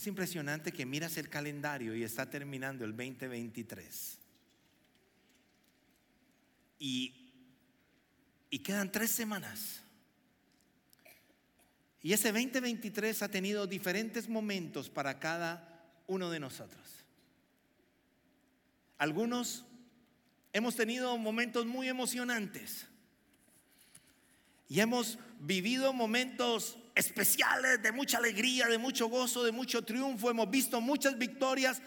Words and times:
Es 0.00 0.06
impresionante 0.06 0.72
que 0.72 0.86
miras 0.86 1.18
el 1.18 1.28
calendario 1.28 1.94
y 1.94 2.04
está 2.04 2.30
terminando 2.30 2.86
el 2.86 2.96
2023. 2.96 4.16
Y, 6.78 7.30
y 8.48 8.58
quedan 8.60 8.90
tres 8.90 9.10
semanas. 9.10 9.82
Y 12.00 12.14
ese 12.14 12.32
2023 12.32 13.22
ha 13.22 13.28
tenido 13.28 13.66
diferentes 13.66 14.26
momentos 14.26 14.88
para 14.88 15.18
cada 15.18 15.92
uno 16.06 16.30
de 16.30 16.40
nosotros. 16.40 17.04
Algunos 18.96 19.66
hemos 20.54 20.76
tenido 20.76 21.18
momentos 21.18 21.66
muy 21.66 21.90
emocionantes 21.90 22.86
y 24.66 24.80
hemos 24.80 25.18
vivido 25.40 25.92
momentos 25.92 26.78
especiales 26.94 27.82
de 27.82 27.92
mucha 27.92 28.18
alegría, 28.18 28.66
de 28.66 28.78
mucho 28.78 29.08
gozo, 29.08 29.44
de 29.44 29.52
mucho 29.52 29.82
triunfo. 29.82 30.30
Hemos 30.30 30.50
visto 30.50 30.80
muchas 30.80 31.16
victorias. 31.16 31.80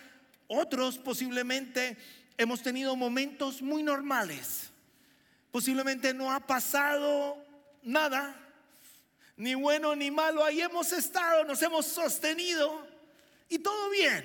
Otros 0.48 0.98
posiblemente 0.98 1.98
hemos 2.38 2.62
tenido 2.62 2.96
momentos 2.96 3.62
muy 3.62 3.84
normales. 3.84 4.70
Posiblemente 5.52 6.14
no 6.14 6.32
ha 6.32 6.40
pasado 6.40 7.38
nada 7.84 8.40
ni 9.36 9.56
bueno 9.56 9.96
ni 9.96 10.12
malo, 10.12 10.44
ahí 10.44 10.62
hemos 10.62 10.92
estado, 10.94 11.44
nos 11.44 11.62
hemos 11.62 11.86
sostenido 11.86 12.88
y 13.50 13.60
todo 13.60 13.90
bien. 13.90 14.24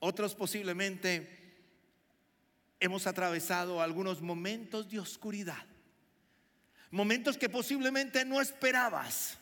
Otros 0.00 0.34
posiblemente 0.34 1.38
hemos 2.80 3.06
atravesado 3.06 3.80
algunos 3.80 4.20
momentos 4.20 4.90
de 4.90 4.98
oscuridad, 4.98 5.64
momentos 6.92 7.36
que 7.36 7.48
posiblemente 7.48 8.24
no 8.24 8.40
esperabas, 8.40 9.38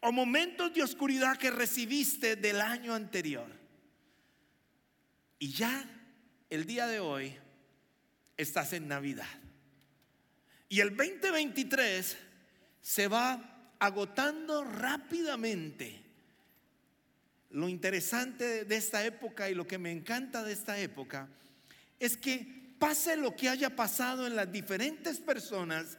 o 0.00 0.10
momentos 0.10 0.72
de 0.74 0.82
oscuridad 0.82 1.36
que 1.36 1.50
recibiste 1.50 2.34
del 2.34 2.60
año 2.60 2.94
anterior. 2.94 3.46
Y 5.38 5.52
ya 5.52 5.84
el 6.50 6.64
día 6.64 6.86
de 6.86 6.98
hoy 6.98 7.36
estás 8.36 8.72
en 8.72 8.88
Navidad. 8.88 9.28
Y 10.68 10.80
el 10.80 10.96
2023 10.96 12.16
se 12.80 13.08
va 13.08 13.74
agotando 13.78 14.64
rápidamente. 14.64 16.02
Lo 17.50 17.68
interesante 17.68 18.64
de 18.64 18.76
esta 18.76 19.04
época 19.04 19.50
y 19.50 19.54
lo 19.54 19.66
que 19.66 19.78
me 19.78 19.90
encanta 19.90 20.42
de 20.42 20.52
esta 20.52 20.78
época 20.78 21.28
es 21.98 22.16
que 22.16 22.74
pase 22.78 23.16
lo 23.16 23.34
que 23.34 23.48
haya 23.48 23.74
pasado 23.74 24.26
en 24.26 24.36
las 24.36 24.50
diferentes 24.50 25.18
personas, 25.18 25.98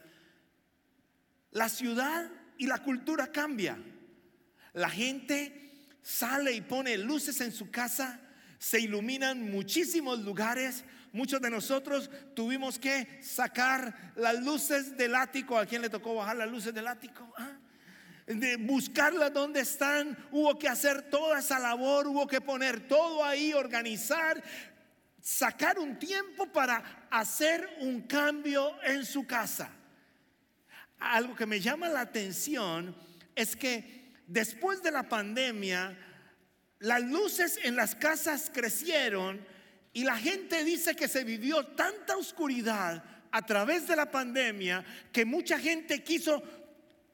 la 1.52 1.68
ciudad 1.68 2.30
y 2.58 2.66
la 2.66 2.78
cultura 2.78 3.28
cambia. 3.32 3.78
La 4.72 4.90
gente 4.90 5.72
sale 6.02 6.52
y 6.52 6.60
pone 6.60 6.96
luces 6.98 7.40
en 7.40 7.52
su 7.52 7.70
casa, 7.70 8.20
se 8.58 8.80
iluminan 8.80 9.50
muchísimos 9.50 10.20
lugares, 10.20 10.84
muchos 11.12 11.40
de 11.40 11.50
nosotros 11.50 12.10
tuvimos 12.34 12.78
que 12.78 13.20
sacar 13.22 14.12
las 14.16 14.42
luces 14.44 14.96
del 14.96 15.14
ático. 15.14 15.58
¿A 15.58 15.66
quién 15.66 15.82
le 15.82 15.90
tocó 15.90 16.14
bajar 16.14 16.36
las 16.36 16.50
luces 16.50 16.72
del 16.74 16.86
ático? 16.86 17.32
¿Ah? 17.36 17.56
De 18.26 18.56
buscarlas 18.56 19.32
donde 19.32 19.60
están, 19.60 20.16
hubo 20.30 20.56
que 20.58 20.68
hacer 20.68 21.10
toda 21.10 21.40
esa 21.40 21.58
labor, 21.58 22.06
hubo 22.06 22.28
que 22.28 22.40
poner 22.40 22.86
todo 22.86 23.24
ahí, 23.24 23.52
organizar, 23.52 24.40
sacar 25.20 25.80
un 25.80 25.98
tiempo 25.98 26.46
para 26.46 27.08
hacer 27.10 27.68
un 27.80 28.02
cambio 28.02 28.80
en 28.84 29.04
su 29.04 29.26
casa. 29.26 29.70
Algo 31.00 31.34
que 31.34 31.46
me 31.46 31.60
llama 31.60 31.88
la 31.88 32.02
atención 32.02 32.94
es 33.34 33.56
que 33.56 34.12
después 34.26 34.82
de 34.82 34.90
la 34.92 35.08
pandemia, 35.08 35.96
las 36.78 37.02
luces 37.02 37.58
en 37.62 37.74
las 37.74 37.94
casas 37.94 38.50
crecieron 38.52 39.44
y 39.92 40.04
la 40.04 40.16
gente 40.16 40.62
dice 40.62 40.94
que 40.94 41.08
se 41.08 41.24
vivió 41.24 41.66
tanta 41.66 42.16
oscuridad 42.16 43.02
a 43.32 43.42
través 43.46 43.88
de 43.88 43.96
la 43.96 44.10
pandemia 44.10 44.84
que 45.12 45.24
mucha 45.24 45.58
gente 45.58 46.02
quiso, 46.02 46.42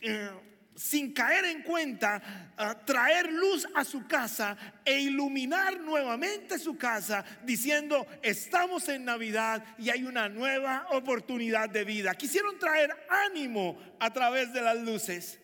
eh, 0.03 0.31
sin 0.76 1.12
caer 1.12 1.47
en 1.47 1.62
cuenta, 1.62 2.53
ah, 2.56 2.78
traer 2.84 3.32
luz 3.32 3.66
a 3.75 3.82
su 3.82 4.06
casa 4.06 4.56
e 4.84 5.00
iluminar 5.00 5.81
nuevamente 5.81 6.59
su 6.59 6.76
casa 6.76 7.25
diciendo, 7.44 8.06
estamos 8.22 8.88
en 8.91 9.06
Navidad 9.06 9.64
y 9.78 9.88
hay 9.88 10.04
una 10.04 10.28
nueva 10.28 10.87
oportunidad 10.92 11.70
de 11.70 11.84
vida. 11.84 12.14
Quisieron 12.14 12.59
traer 12.59 12.94
ánimo 13.09 13.78
a 13.98 14.12
través 14.12 14.53
de 14.53 14.60
las 14.60 14.76
luces 14.76 15.41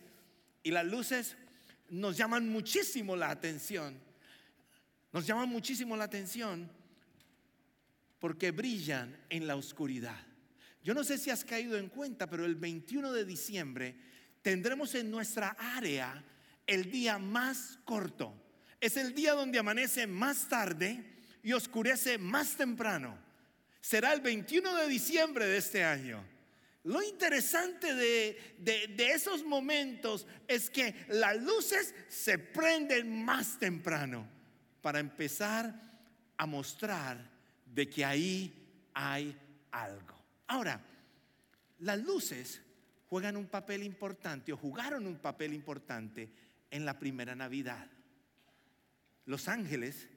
y 0.61 0.69
las 0.69 0.85
luces 0.85 1.35
nos 1.89 2.15
llaman 2.15 2.47
muchísimo 2.47 3.15
la 3.15 3.31
atención. 3.31 3.99
Nos 5.11 5.25
llaman 5.25 5.49
muchísimo 5.49 5.97
la 5.97 6.05
atención 6.05 6.69
porque 8.19 8.51
brillan 8.51 9.19
en 9.29 9.47
la 9.47 9.55
oscuridad. 9.55 10.19
Yo 10.83 10.93
no 10.93 11.03
sé 11.03 11.17
si 11.17 11.29
has 11.31 11.43
caído 11.43 11.77
en 11.77 11.89
cuenta, 11.89 12.29
pero 12.29 12.45
el 12.45 12.55
21 12.55 13.11
de 13.11 13.25
diciembre 13.25 13.95
tendremos 14.43 14.93
en 14.93 15.09
nuestra 15.09 15.55
área 15.57 16.23
el 16.67 16.91
día 16.91 17.17
más 17.17 17.79
corto. 17.85 18.33
Es 18.79 18.97
el 18.97 19.15
día 19.15 19.33
donde 19.33 19.57
amanece 19.57 20.05
más 20.05 20.47
tarde 20.47 21.03
y 21.41 21.53
oscurece 21.53 22.17
más 22.17 22.55
temprano. 22.55 23.17
Será 23.81 24.13
el 24.13 24.21
21 24.21 24.75
de 24.75 24.87
diciembre 24.87 25.45
de 25.45 25.57
este 25.57 25.83
año. 25.83 26.23
Lo 26.83 27.01
interesante 27.01 27.95
de, 27.95 28.55
de, 28.59 29.11
esos 29.11 29.43
momentos 29.43 30.27
es 30.49 30.69
que 30.69 30.93
las 31.07 31.41
luces 31.41 31.95
se 32.09 32.37
prenden 32.37 33.23
más 33.23 33.57
temprano 33.57 34.27
para 34.81 34.99
empezar 34.99 35.73
a 36.37 36.45
mostrar 36.45 37.31
de 37.65 37.89
que 37.89 38.03
ahí 38.03 38.53
hay 38.93 39.37
algo. 39.71 40.21
Ahora, 40.47 40.81
las 41.79 41.99
luces 41.99 42.61
juegan 43.13 43.37
un 43.37 43.45
papel 43.45 43.83
importante 43.83 44.51
o 44.51 44.57
jugaron 44.57 45.05
un 45.05 45.19
papel 45.19 45.53
importante 45.53 46.31
en 46.71 46.83
la 46.83 46.97
primera 46.97 47.35
Navidad. 47.35 47.87
Los 49.25 49.47
ángeles 49.47 50.07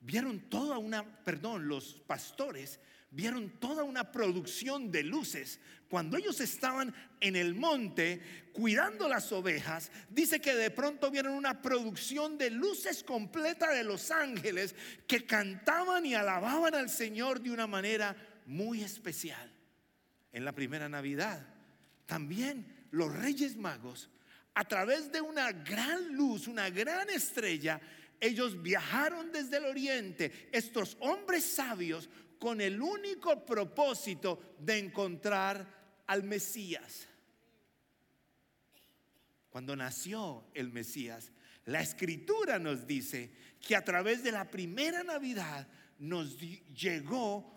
vieron 0.00 0.48
toda 0.48 0.78
una, 0.78 1.02
perdón, 1.24 1.66
los 1.66 1.94
pastores 2.06 2.78
vieron 3.10 3.58
toda 3.58 3.82
una 3.82 4.12
producción 4.12 4.92
de 4.92 5.02
luces. 5.02 5.58
Cuando 5.88 6.16
ellos 6.16 6.40
estaban 6.40 6.94
en 7.18 7.34
el 7.34 7.56
monte 7.56 8.22
cuidando 8.52 9.08
las 9.08 9.32
ovejas, 9.32 9.90
dice 10.08 10.40
que 10.40 10.54
de 10.54 10.70
pronto 10.70 11.10
vieron 11.10 11.32
una 11.32 11.60
producción 11.60 12.38
de 12.38 12.50
luces 12.50 13.02
completa 13.02 13.72
de 13.72 13.82
los 13.82 14.12
ángeles 14.12 14.76
que 15.08 15.26
cantaban 15.26 16.06
y 16.06 16.14
alababan 16.14 16.76
al 16.76 16.90
Señor 16.90 17.40
de 17.40 17.50
una 17.50 17.66
manera 17.66 18.14
muy 18.46 18.84
especial. 18.84 19.52
En 20.30 20.44
la 20.44 20.52
primera 20.52 20.88
Navidad, 20.88 21.55
también 22.06 22.86
los 22.90 23.12
reyes 23.14 23.56
magos, 23.56 24.08
a 24.54 24.64
través 24.64 25.12
de 25.12 25.20
una 25.20 25.52
gran 25.52 26.16
luz, 26.16 26.48
una 26.48 26.70
gran 26.70 27.10
estrella, 27.10 27.80
ellos 28.20 28.62
viajaron 28.62 29.30
desde 29.30 29.58
el 29.58 29.66
oriente, 29.66 30.48
estos 30.50 30.96
hombres 31.00 31.44
sabios 31.44 32.08
con 32.38 32.60
el 32.60 32.80
único 32.80 33.44
propósito 33.44 34.56
de 34.58 34.78
encontrar 34.78 36.02
al 36.06 36.22
Mesías. 36.22 37.06
Cuando 39.50 39.76
nació 39.76 40.44
el 40.54 40.70
Mesías, 40.70 41.32
la 41.66 41.80
escritura 41.80 42.58
nos 42.58 42.86
dice 42.86 43.30
que 43.60 43.76
a 43.76 43.84
través 43.84 44.22
de 44.22 44.32
la 44.32 44.50
primera 44.50 45.02
Navidad 45.02 45.66
nos 45.98 46.38
llegó 46.38 47.56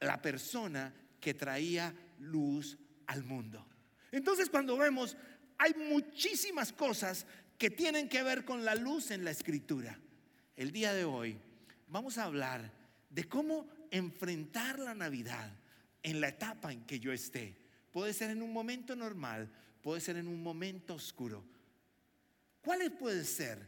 la 0.00 0.20
persona 0.20 0.92
que 1.20 1.34
traía 1.34 1.94
luz 2.18 2.76
al 3.08 3.24
mundo. 3.24 3.66
Entonces 4.12 4.48
cuando 4.48 4.76
vemos, 4.76 5.16
hay 5.58 5.74
muchísimas 5.74 6.72
cosas 6.72 7.26
que 7.58 7.70
tienen 7.70 8.08
que 8.08 8.22
ver 8.22 8.44
con 8.44 8.64
la 8.64 8.76
luz 8.76 9.10
en 9.10 9.24
la 9.24 9.32
escritura. 9.32 9.98
El 10.56 10.70
día 10.70 10.92
de 10.92 11.04
hoy 11.04 11.36
vamos 11.88 12.16
a 12.16 12.24
hablar 12.24 12.72
de 13.10 13.24
cómo 13.24 13.66
enfrentar 13.90 14.78
la 14.78 14.94
Navidad 14.94 15.50
en 16.02 16.20
la 16.20 16.28
etapa 16.28 16.72
en 16.72 16.84
que 16.84 17.00
yo 17.00 17.12
esté. 17.12 17.56
Puede 17.90 18.12
ser 18.12 18.30
en 18.30 18.42
un 18.42 18.52
momento 18.52 18.94
normal, 18.94 19.50
puede 19.82 20.00
ser 20.00 20.16
en 20.16 20.28
un 20.28 20.42
momento 20.42 20.94
oscuro. 20.94 21.44
¿Cuáles 22.60 22.90
pueden 22.90 23.24
ser 23.24 23.58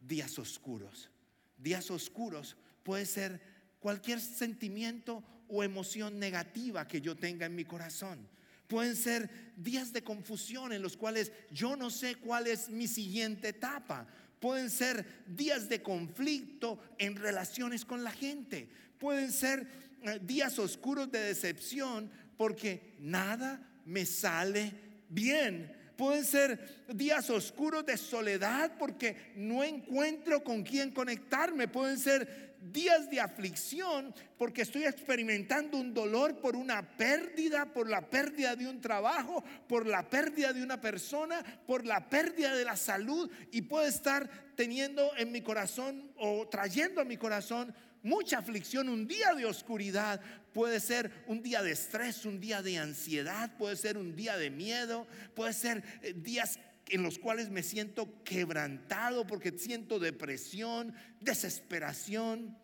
días 0.00 0.38
oscuros? 0.38 1.10
Días 1.56 1.90
oscuros 1.90 2.56
puede 2.82 3.04
ser 3.04 3.40
cualquier 3.80 4.20
sentimiento 4.20 5.22
o 5.48 5.62
emoción 5.64 6.18
negativa 6.18 6.86
que 6.86 7.00
yo 7.00 7.16
tenga 7.16 7.46
en 7.46 7.54
mi 7.54 7.64
corazón. 7.64 8.28
Pueden 8.68 8.94
ser 8.94 9.28
días 9.56 9.92
de 9.92 10.04
confusión 10.04 10.72
en 10.72 10.82
los 10.82 10.96
cuales 10.96 11.32
yo 11.50 11.74
no 11.74 11.90
sé 11.90 12.14
cuál 12.14 12.46
es 12.46 12.68
mi 12.68 12.86
siguiente 12.86 13.48
etapa. 13.48 14.06
Pueden 14.38 14.70
ser 14.70 15.04
días 15.26 15.68
de 15.68 15.82
conflicto 15.82 16.78
en 16.98 17.16
relaciones 17.16 17.84
con 17.84 18.04
la 18.04 18.12
gente 18.12 18.68
pueden 18.98 19.32
ser 19.32 19.66
eh, 20.02 20.18
días 20.22 20.58
oscuros 20.58 21.10
de 21.10 21.20
decepción 21.20 22.10
porque 22.36 22.94
nada 23.00 23.60
me 23.86 24.04
sale 24.04 24.72
bien. 25.08 25.74
pueden 25.96 26.24
ser 26.24 26.84
días 26.94 27.28
oscuros 27.30 27.84
de 27.84 27.96
soledad 27.96 28.72
porque 28.78 29.32
no 29.34 29.64
encuentro 29.64 30.44
con 30.44 30.62
quién 30.62 30.92
conectarme, 30.92 31.66
pueden 31.66 31.98
ser 31.98 32.47
días 32.60 33.10
de 33.10 33.20
aflicción 33.20 34.14
porque 34.36 34.62
estoy 34.62 34.84
experimentando 34.84 35.78
un 35.78 35.94
dolor 35.94 36.40
por 36.40 36.56
una 36.56 36.96
pérdida, 36.96 37.66
por 37.72 37.88
la 37.88 38.08
pérdida 38.08 38.56
de 38.56 38.68
un 38.68 38.80
trabajo, 38.80 39.44
por 39.68 39.86
la 39.86 40.08
pérdida 40.08 40.52
de 40.52 40.62
una 40.62 40.80
persona, 40.80 41.44
por 41.66 41.84
la 41.84 42.08
pérdida 42.08 42.54
de 42.54 42.64
la 42.64 42.76
salud. 42.76 43.30
Y 43.50 43.62
puedo 43.62 43.86
estar 43.86 44.28
teniendo 44.54 45.10
en 45.16 45.32
mi 45.32 45.40
corazón 45.40 46.12
o 46.16 46.48
trayendo 46.48 47.00
a 47.00 47.04
mi 47.04 47.16
corazón 47.16 47.74
mucha 48.02 48.38
aflicción, 48.38 48.88
un 48.88 49.06
día 49.06 49.34
de 49.34 49.44
oscuridad, 49.44 50.20
puede 50.52 50.80
ser 50.80 51.10
un 51.26 51.42
día 51.42 51.62
de 51.62 51.72
estrés, 51.72 52.24
un 52.24 52.40
día 52.40 52.62
de 52.62 52.78
ansiedad, 52.78 53.56
puede 53.58 53.76
ser 53.76 53.98
un 53.98 54.14
día 54.16 54.36
de 54.36 54.50
miedo, 54.50 55.06
puede 55.34 55.52
ser 55.52 55.84
eh, 56.02 56.14
días 56.16 56.58
en 56.90 57.02
los 57.02 57.18
cuales 57.18 57.50
me 57.50 57.62
siento 57.62 58.22
quebrantado 58.24 59.26
porque 59.26 59.56
siento 59.58 59.98
depresión, 59.98 60.94
desesperación. 61.20 62.56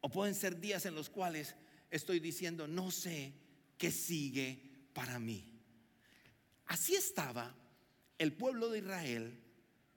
O 0.00 0.10
pueden 0.10 0.34
ser 0.34 0.60
días 0.60 0.86
en 0.86 0.94
los 0.94 1.10
cuales 1.10 1.54
estoy 1.90 2.20
diciendo, 2.20 2.66
no 2.66 2.90
sé 2.90 3.34
qué 3.78 3.90
sigue 3.90 4.60
para 4.92 5.18
mí. 5.18 5.52
Así 6.66 6.94
estaba 6.94 7.54
el 8.18 8.32
pueblo 8.32 8.70
de 8.70 8.78
Israel 8.78 9.38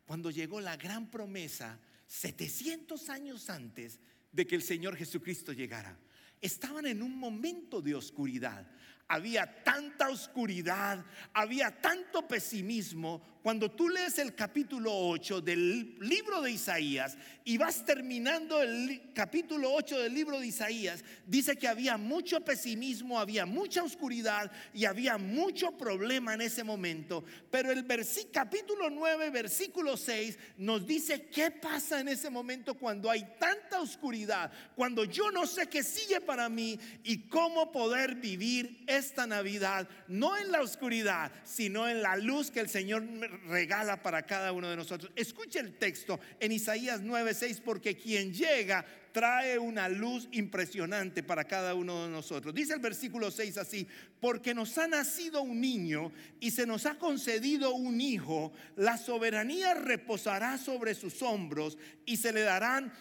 cuando 0.05 0.29
llegó 0.29 0.61
la 0.61 0.77
gran 0.77 1.09
promesa 1.09 1.79
700 2.07 3.09
años 3.09 3.49
antes 3.49 3.99
de 4.31 4.45
que 4.45 4.55
el 4.55 4.61
Señor 4.61 4.95
Jesucristo 4.95 5.53
llegara. 5.53 5.97
Estaban 6.41 6.85
en 6.85 7.01
un 7.01 7.17
momento 7.17 7.81
de 7.81 7.95
oscuridad. 7.95 8.69
Había 9.07 9.63
tanta 9.63 10.09
oscuridad, 10.09 11.05
había 11.33 11.79
tanto 11.81 12.27
pesimismo. 12.27 13.34
Cuando 13.45 13.69
tú 13.69 13.89
lees 13.89 14.17
el 14.17 14.33
capítulo 14.33 14.91
8 14.91 15.39
del 15.39 15.99
libro 15.99 16.41
de 16.41 16.49
Isaías 16.49 17.15
y 17.43 17.59
vas 17.59 17.85
terminando 17.85 18.59
el 18.59 19.11
capítulo 19.13 19.71
8 19.71 19.99
del 19.99 20.15
libro 20.15 20.39
de 20.39 20.47
Isaías, 20.47 21.03
dice 21.27 21.55
que 21.55 21.67
había 21.67 21.95
mucho 21.95 22.41
pesimismo, 22.43 23.19
había 23.19 23.45
mucha 23.45 23.83
oscuridad 23.83 24.51
y 24.73 24.85
había 24.85 25.19
mucho 25.19 25.77
problema 25.77 26.33
en 26.33 26.41
ese 26.41 26.63
momento. 26.63 27.23
Pero 27.51 27.71
el 27.71 27.85
capítulo 28.33 28.89
9, 28.89 29.29
versículo 29.29 29.95
6 29.95 30.39
nos 30.57 30.87
dice 30.87 31.27
qué 31.27 31.51
pasa 31.51 31.99
en 31.99 32.07
ese 32.07 32.31
momento 32.31 32.73
cuando 32.73 33.11
hay 33.11 33.27
tanta 33.39 33.79
oscuridad, 33.79 34.51
cuando 34.75 35.05
yo 35.05 35.29
no 35.29 35.45
sé 35.45 35.67
qué 35.67 35.83
sigue 35.83 36.19
para 36.19 36.49
mí 36.49 36.79
y 37.03 37.27
cómo 37.27 37.71
poder 37.71 38.15
vivir 38.15 38.83
esta 38.87 39.27
Navidad, 39.27 39.87
no 40.07 40.35
en 40.35 40.51
la 40.51 40.63
oscuridad, 40.63 41.31
sino 41.43 41.87
en 41.87 42.01
la 42.01 42.15
luz 42.15 42.49
que 42.49 42.61
el 42.61 42.69
Señor 42.69 43.03
regala 43.47 44.01
para 44.01 44.23
cada 44.25 44.51
uno 44.51 44.69
de 44.69 44.75
nosotros. 44.75 45.11
Escuche 45.15 45.59
el 45.59 45.77
texto 45.77 46.19
en 46.39 46.51
Isaías 46.51 47.01
9:6, 47.01 47.61
porque 47.61 47.95
quien 47.95 48.33
llega 48.33 48.85
trae 49.11 49.57
una 49.57 49.87
luz 49.87 50.27
impresionante 50.31 51.23
para 51.23 51.45
cada 51.45 51.73
uno 51.73 52.03
de 52.03 52.09
nosotros. 52.09 52.53
Dice 52.53 52.73
el 52.73 52.81
versículo 52.81 53.31
6 53.31 53.57
así, 53.57 53.87
porque 54.19 54.53
nos 54.53 54.77
ha 54.77 54.87
nacido 54.87 55.41
un 55.41 55.61
niño 55.61 56.11
y 56.39 56.51
se 56.51 56.65
nos 56.65 56.85
ha 56.85 56.95
concedido 56.95 57.73
un 57.73 58.01
hijo, 58.01 58.51
la 58.75 58.97
soberanía 58.97 59.73
reposará 59.73 60.57
sobre 60.57 60.95
sus 60.95 61.21
hombros 61.21 61.77
y 62.05 62.17
se 62.17 62.33
le 62.33 62.41
darán 62.41 62.91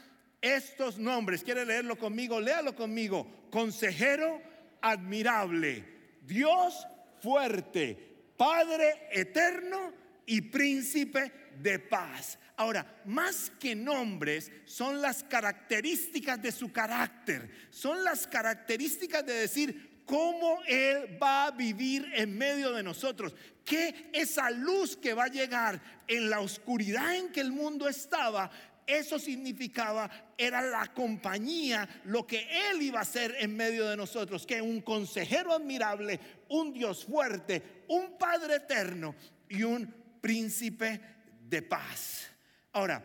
estos 0.40 0.98
nombres. 0.98 1.42
¿Quiere 1.42 1.64
leerlo 1.64 1.96
conmigo? 1.96 2.40
Léalo 2.40 2.76
conmigo. 2.76 3.48
Consejero 3.50 4.40
admirable 4.80 5.94
Dios 6.26 6.86
fuerte, 7.20 7.96
Padre 8.36 9.08
eterno 9.10 10.03
y 10.26 10.40
príncipe 10.40 11.32
de 11.60 11.78
paz. 11.78 12.38
Ahora, 12.56 13.02
más 13.04 13.50
que 13.58 13.74
nombres, 13.74 14.50
son 14.64 15.02
las 15.02 15.24
características 15.24 16.40
de 16.40 16.52
su 16.52 16.72
carácter, 16.72 17.50
son 17.70 18.04
las 18.04 18.26
características 18.26 19.26
de 19.26 19.34
decir 19.34 20.02
cómo 20.04 20.60
Él 20.66 21.18
va 21.20 21.46
a 21.46 21.50
vivir 21.50 22.10
en 22.14 22.36
medio 22.36 22.72
de 22.72 22.82
nosotros, 22.82 23.34
que 23.64 24.10
esa 24.12 24.50
luz 24.50 24.96
que 24.96 25.14
va 25.14 25.24
a 25.24 25.28
llegar 25.28 25.80
en 26.06 26.30
la 26.30 26.40
oscuridad 26.40 27.16
en 27.16 27.32
que 27.32 27.40
el 27.40 27.50
mundo 27.50 27.88
estaba 27.88 28.50
eso 28.86 29.18
significaba, 29.18 30.10
era 30.36 30.60
la 30.60 30.92
compañía, 30.92 31.88
lo 32.04 32.26
que 32.26 32.46
Él 32.70 32.82
iba 32.82 32.98
a 32.98 33.02
hacer 33.02 33.34
en 33.38 33.56
medio 33.56 33.88
de 33.88 33.96
nosotros, 33.96 34.46
que 34.46 34.60
un 34.60 34.82
consejero 34.82 35.54
admirable, 35.54 36.20
un 36.48 36.72
Dios 36.72 37.04
fuerte, 37.04 37.84
un 37.88 38.18
Padre 38.18 38.56
eterno 38.56 39.14
y 39.48 39.62
un 39.62 40.03
príncipe 40.24 41.02
de 41.50 41.60
paz. 41.60 42.30
Ahora, 42.72 43.04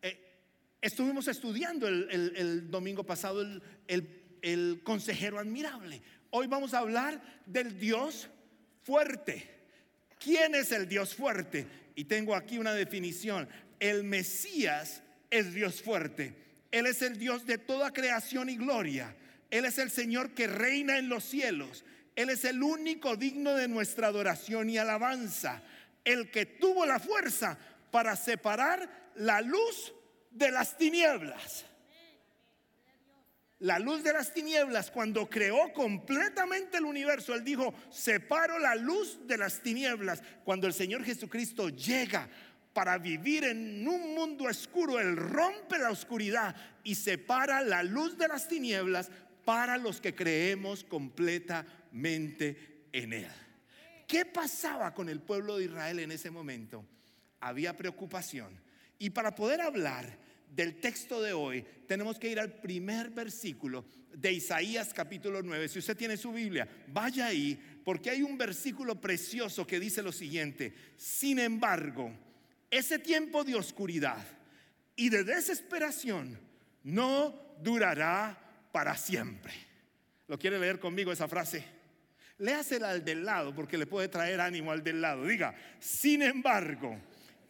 eh, 0.00 0.16
estuvimos 0.80 1.26
estudiando 1.26 1.88
el, 1.88 2.70
domingo 2.70 3.02
pasado 3.02 3.44
el 3.88 4.80
consejero 4.84 5.40
admirable. 5.40 6.00
Hoy 6.30 6.46
vamos 6.46 6.72
a 6.72 6.78
hablar 6.78 7.20
del 7.46 7.80
Dios 7.80 8.28
fuerte. 8.84 9.50
¿Quién 10.20 10.54
es 10.54 10.70
el 10.70 10.88
Dios 10.88 11.16
fuerte? 11.16 11.66
Y 11.96 12.04
tengo 12.04 12.36
aquí 12.36 12.58
una 12.58 12.74
definición. 12.74 13.48
El 13.80 14.04
Mesías 14.04 15.02
es 15.30 15.54
Dios 15.54 15.82
fuerte. 15.82 16.36
Él 16.70 16.86
es 16.86 17.02
el 17.02 17.18
Dios 17.18 17.44
de 17.44 17.58
toda 17.58 17.92
creación 17.92 18.48
y 18.48 18.56
gloria. 18.56 19.16
Él 19.50 19.64
es 19.64 19.78
el 19.78 19.90
Señor 19.90 20.30
que 20.30 20.46
reina 20.46 20.96
en 20.96 21.08
los 21.08 21.24
cielos. 21.24 21.84
Él 22.14 22.30
es 22.30 22.44
el 22.44 22.62
único 22.62 23.16
digno 23.16 23.56
de 23.56 23.66
nuestra 23.66 24.06
adoración 24.06 24.70
y 24.70 24.78
alabanza. 24.78 25.60
El 26.04 26.30
que 26.30 26.46
tuvo 26.46 26.86
la 26.86 26.98
fuerza 26.98 27.56
para 27.90 28.16
separar 28.16 29.12
la 29.16 29.40
luz 29.40 29.92
de 30.30 30.50
las 30.50 30.76
tinieblas. 30.76 31.66
La 33.60 33.78
luz 33.78 34.02
de 34.02 34.12
las 34.12 34.34
tinieblas, 34.34 34.90
cuando 34.90 35.30
creó 35.30 35.72
completamente 35.72 36.78
el 36.78 36.84
universo, 36.84 37.32
Él 37.32 37.44
dijo, 37.44 37.72
separo 37.90 38.58
la 38.58 38.74
luz 38.74 39.20
de 39.28 39.38
las 39.38 39.60
tinieblas. 39.60 40.20
Cuando 40.44 40.66
el 40.66 40.72
Señor 40.72 41.04
Jesucristo 41.04 41.68
llega 41.68 42.28
para 42.72 42.98
vivir 42.98 43.44
en 43.44 43.86
un 43.86 44.14
mundo 44.14 44.44
oscuro. 44.44 44.98
Él 44.98 45.16
rompe 45.16 45.78
la 45.78 45.90
oscuridad 45.90 46.54
y 46.84 46.94
separa 46.94 47.60
la 47.60 47.82
luz 47.82 48.16
de 48.18 48.28
las 48.28 48.48
tinieblas 48.48 49.10
para 49.44 49.76
los 49.76 50.00
que 50.00 50.14
creemos 50.14 50.84
completamente 50.84 52.86
en 52.92 53.12
Él. 53.12 53.30
¿Qué 54.12 54.26
pasaba 54.26 54.92
con 54.92 55.08
el 55.08 55.20
pueblo 55.20 55.56
de 55.56 55.64
Israel 55.64 55.98
en 56.00 56.12
ese 56.12 56.30
momento? 56.30 56.84
Había 57.40 57.74
preocupación. 57.74 58.60
Y 58.98 59.08
para 59.08 59.34
poder 59.34 59.62
hablar 59.62 60.18
del 60.54 60.82
texto 60.82 61.22
de 61.22 61.32
hoy, 61.32 61.64
tenemos 61.88 62.18
que 62.18 62.28
ir 62.28 62.38
al 62.38 62.52
primer 62.52 63.08
versículo 63.08 63.86
de 64.12 64.34
Isaías 64.34 64.92
capítulo 64.92 65.40
9. 65.42 65.66
Si 65.66 65.78
usted 65.78 65.96
tiene 65.96 66.18
su 66.18 66.30
Biblia, 66.30 66.68
vaya 66.88 67.24
ahí, 67.24 67.58
porque 67.86 68.10
hay 68.10 68.20
un 68.20 68.36
versículo 68.36 69.00
precioso 69.00 69.66
que 69.66 69.80
dice 69.80 70.02
lo 70.02 70.12
siguiente. 70.12 70.74
Sin 70.98 71.38
embargo, 71.38 72.12
ese 72.70 72.98
tiempo 72.98 73.44
de 73.44 73.54
oscuridad 73.54 74.22
y 74.94 75.08
de 75.08 75.24
desesperación 75.24 76.38
no 76.82 77.56
durará 77.62 78.68
para 78.72 78.94
siempre. 78.94 79.54
¿Lo 80.28 80.38
quiere 80.38 80.58
leer 80.58 80.78
conmigo 80.78 81.12
esa 81.12 81.28
frase? 81.28 81.71
Léasela 82.42 82.90
al 82.90 83.04
del 83.04 83.24
lado 83.24 83.54
porque 83.54 83.78
le 83.78 83.86
puede 83.86 84.08
traer 84.08 84.40
ánimo 84.40 84.72
al 84.72 84.82
del 84.82 85.00
lado. 85.00 85.24
Diga, 85.24 85.54
sin 85.78 86.22
embargo, 86.22 86.98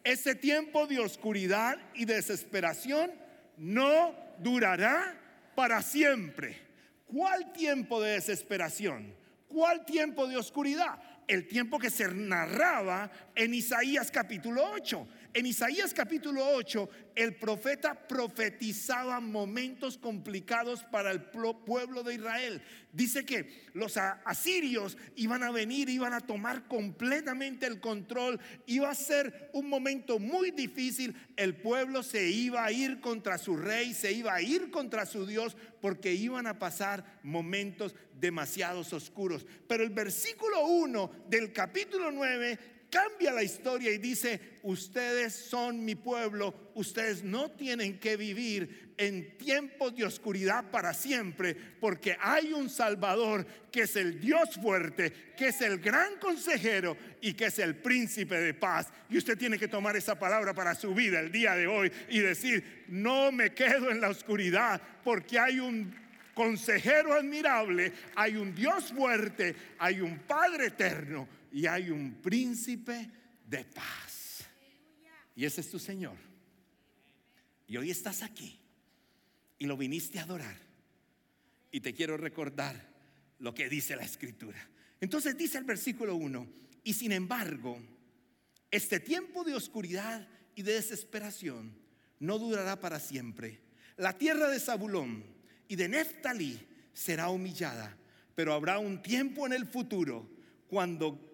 ese 0.04 0.34
tiempo 0.34 0.87
de 0.87 0.99
oscuridad 0.99 1.78
y 1.94 2.04
desesperación 2.04 3.11
no 3.56 4.14
durará 4.38 5.18
para 5.54 5.80
siempre. 5.80 6.58
¿Cuál 7.06 7.52
tiempo 7.52 8.02
de 8.02 8.12
desesperación? 8.12 9.14
¿Cuál 9.49 9.87
tiempo 9.87 10.26
de 10.26 10.37
oscuridad? 10.37 10.99
el 11.28 11.46
tiempo 11.46 11.78
que 11.78 11.90
se 11.90 12.08
narraba 12.08 13.11
en 13.34 13.54
Isaías 13.54 14.11
capítulo 14.11 14.70
8. 14.72 15.06
En 15.35 15.47
Isaías 15.47 15.95
capítulo 15.95 16.47
8, 16.47 16.91
el 17.15 17.37
profeta 17.37 18.07
profetizaba 18.07 19.19
momentos 19.19 19.97
complicados 19.97 20.85
para 20.85 21.11
el 21.11 21.23
pueblo 21.23 22.03
de 22.03 22.17
Israel. 22.17 22.62
Dice 22.93 23.25
que 23.25 23.71
los 23.73 23.97
asirios 23.97 24.99
iban 25.17 25.43
a 25.43 25.51
venir, 25.51 25.89
iban 25.89 26.12
a 26.12 26.21
tomar 26.21 26.69
completamente 26.69 27.65
el 27.67 27.81
control, 27.81 28.41
iba 28.67 28.91
a 28.91 28.95
ser 28.95 29.49
un 29.55 29.71
momento 29.71 30.19
muy 30.19 30.51
difícil, 30.51 31.17
el 31.37 31.57
pueblo 31.57 32.03
se 32.03 32.29
iba 32.29 32.62
a 32.62 32.71
ir 32.71 33.01
contra 33.01 33.39
su 33.39 33.57
rey, 33.57 33.95
se 33.95 34.12
iba 34.12 34.35
a 34.35 34.43
ir 34.43 34.71
contra 34.71 35.07
su 35.07 35.25
Dios, 35.25 35.57
porque 35.81 36.12
iban 36.12 36.47
a 36.47 36.59
pasar 36.59 37.21
momentos 37.23 37.95
demasiados 38.21 38.93
oscuros. 38.93 39.47
Pero 39.67 39.83
el 39.83 39.91
versículo 39.91 40.67
1 40.67 41.25
del 41.29 41.55
capítulo 41.55 42.12
9 42.12 42.72
cambia 42.92 43.32
la 43.32 43.42
historia 43.42 43.90
y 43.90 43.96
dice, 43.96 44.38
ustedes 44.64 45.32
son 45.32 45.82
mi 45.82 45.94
pueblo, 45.94 46.72
ustedes 46.75 47.25
no 47.25 47.50
tienen 47.50 47.99
que 47.99 48.18
vivir 48.18 48.92
en 48.99 49.38
tiempos 49.38 49.96
de 49.96 50.04
oscuridad 50.04 50.70
para 50.70 50.92
siempre, 50.92 51.56
porque 51.80 52.18
hay 52.20 52.52
un 52.52 52.68
Salvador 52.68 53.46
que 53.72 53.82
es 53.82 53.96
el 53.96 54.20
Dios 54.20 54.56
fuerte, 54.61 55.11
que 55.34 55.49
es 55.49 55.62
el 55.62 55.78
gran 55.78 56.18
consejero 56.20 56.94
y 57.22 57.32
que 57.32 57.46
es 57.46 57.58
el 57.61 57.76
príncipe 57.76 58.38
de 58.38 58.52
paz. 58.52 58.88
Y 59.08 59.16
usted 59.16 59.38
tiene 59.38 59.58
que 59.58 59.68
tomar 59.68 59.96
esa 59.96 60.18
palabra 60.18 60.52
para 60.52 60.75
su 60.75 60.94
vida 60.94 61.18
el 61.18 61.32
día 61.32 61.54
de 61.54 61.66
hoy 61.66 61.90
y 62.11 62.18
decir, 62.18 62.84
no 62.88 63.32
me 63.32 63.54
quedo 63.54 63.90
en 63.90 64.02
la 64.02 64.11
oscuridad, 64.11 64.82
porque 65.02 65.38
hay 65.38 65.61
un 65.61 65.94
consejero 66.34 67.14
admirable, 67.14 67.90
hay 68.14 68.37
un 68.37 68.54
Dios 68.54 68.92
fuerte, 68.92 69.56
hay 69.78 70.02
un 70.02 70.18
Padre 70.18 70.66
eterno 70.66 71.26
y 71.52 71.66
hay 71.66 71.90
un 71.90 72.14
príncipe 72.14 73.11
de 73.47 73.64
paz. 73.64 74.44
Y 75.37 75.44
ese 75.44 75.61
es 75.61 75.71
tu 75.71 75.78
Señor. 75.78 76.16
Y 77.66 77.76
hoy 77.76 77.90
estás 77.90 78.23
aquí 78.23 78.59
y 79.59 79.66
lo 79.66 79.76
viniste 79.76 80.18
a 80.18 80.23
adorar. 80.23 80.56
Y 81.71 81.80
te 81.80 81.94
quiero 81.94 82.16
recordar 82.16 82.90
lo 83.38 83.54
que 83.54 83.68
dice 83.68 83.97
la 83.97 84.04
escritura. 84.04 84.59
Entonces 85.00 85.37
dice 85.37 85.59
el 85.59 85.64
versículo 85.64 86.16
1, 86.16 86.47
y 86.85 86.94
sin 86.94 87.12
embargo, 87.12 87.78
este 88.71 89.00
tiempo 89.00 89.44
de 89.44 89.54
oscuridad 89.54 90.26
y 90.54 90.62
de 90.62 90.75
desesperación 90.75 91.75
no 92.18 92.38
durará 92.38 92.78
para 92.80 93.00
siempre. 93.00 93.61
La 93.97 94.16
tierra 94.16 94.49
de 94.49 94.61
Zabulón 94.61 95.25
y 95.68 95.76
de 95.76 95.88
Neftalí 95.88 96.59
será 96.92 97.30
humillada, 97.30 97.97
pero 98.35 98.52
habrá 98.52 98.78
un 98.78 99.02
tiempo 99.02 99.47
en 99.47 99.52
el 99.52 99.66
futuro 99.66 100.30
cuando 100.68 101.32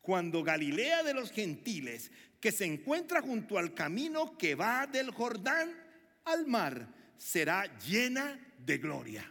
cuando 0.00 0.42
Galilea 0.42 1.02
de 1.02 1.14
los 1.14 1.30
gentiles, 1.30 2.10
que 2.40 2.52
se 2.52 2.64
encuentra 2.64 3.20
junto 3.20 3.58
al 3.58 3.74
camino 3.74 4.38
que 4.38 4.54
va 4.54 4.86
del 4.86 5.10
Jordán 5.10 5.72
al 6.24 6.46
mar, 6.46 6.88
será 7.16 7.66
llena 7.80 8.38
de 8.64 8.78
gloria. 8.78 9.30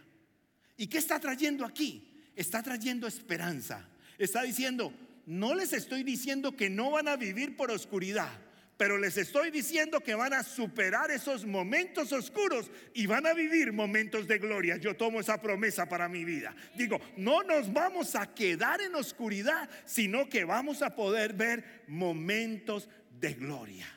¿Y 0.76 0.86
qué 0.86 0.98
está 0.98 1.18
trayendo 1.18 1.64
aquí? 1.64 2.22
Está 2.36 2.62
trayendo 2.62 3.06
esperanza. 3.06 3.88
Está 4.18 4.42
diciendo, 4.42 4.92
no 5.26 5.54
les 5.54 5.72
estoy 5.72 6.02
diciendo 6.02 6.56
que 6.56 6.70
no 6.70 6.92
van 6.92 7.08
a 7.08 7.16
vivir 7.16 7.56
por 7.56 7.70
oscuridad 7.70 8.47
pero 8.78 8.96
les 8.96 9.18
estoy 9.18 9.50
diciendo 9.50 10.00
que 10.00 10.14
van 10.14 10.32
a 10.32 10.44
superar 10.44 11.10
esos 11.10 11.44
momentos 11.44 12.12
oscuros 12.12 12.70
y 12.94 13.06
van 13.06 13.26
a 13.26 13.34
vivir 13.34 13.72
momentos 13.72 14.28
de 14.28 14.38
gloria. 14.38 14.76
Yo 14.76 14.94
tomo 14.94 15.18
esa 15.18 15.42
promesa 15.42 15.88
para 15.88 16.08
mi 16.08 16.24
vida. 16.24 16.54
Digo, 16.76 17.00
no 17.16 17.42
nos 17.42 17.72
vamos 17.72 18.14
a 18.14 18.32
quedar 18.32 18.80
en 18.80 18.94
oscuridad, 18.94 19.68
sino 19.84 20.28
que 20.28 20.44
vamos 20.44 20.80
a 20.82 20.94
poder 20.94 21.32
ver 21.32 21.82
momentos 21.88 22.88
de 23.18 23.34
gloria. 23.34 23.88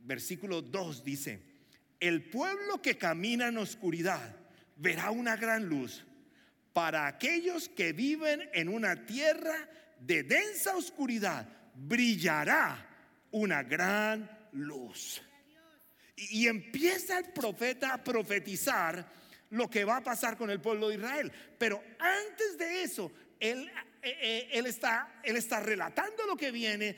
Versículo 0.00 0.60
2 0.60 1.04
dice, 1.04 1.40
el 2.00 2.24
pueblo 2.24 2.82
que 2.82 2.98
camina 2.98 3.46
en 3.46 3.58
oscuridad 3.58 4.36
verá 4.74 5.12
una 5.12 5.36
gran 5.36 5.66
luz. 5.68 6.04
Para 6.72 7.06
aquellos 7.06 7.68
que 7.68 7.92
viven 7.92 8.50
en 8.52 8.68
una 8.68 9.06
tierra 9.06 9.68
de 10.00 10.24
densa 10.24 10.76
oscuridad, 10.76 11.48
brillará 11.76 12.90
una 13.34 13.64
gran 13.64 14.30
luz. 14.52 15.20
Y, 16.16 16.46
empieza 16.46 17.18
el 17.18 17.32
profeta 17.32 17.92
a 17.92 18.04
profetizar 18.04 19.04
lo 19.50 19.68
que 19.68 19.84
va 19.84 19.96
a 19.96 20.04
pasar 20.04 20.36
con 20.36 20.50
el 20.50 20.60
pueblo 20.60 20.88
de 20.88 20.94
Israel. 20.94 21.32
Pero 21.58 21.82
antes 21.98 22.56
de 22.56 22.82
eso, 22.84 23.10
él, 23.40 23.68
eh, 24.02 24.16
eh, 24.22 24.48
él, 24.52 24.66
está, 24.66 25.20
él 25.24 25.36
está 25.36 25.58
relatando 25.58 26.24
lo 26.26 26.36
que 26.36 26.52
viene. 26.52 26.94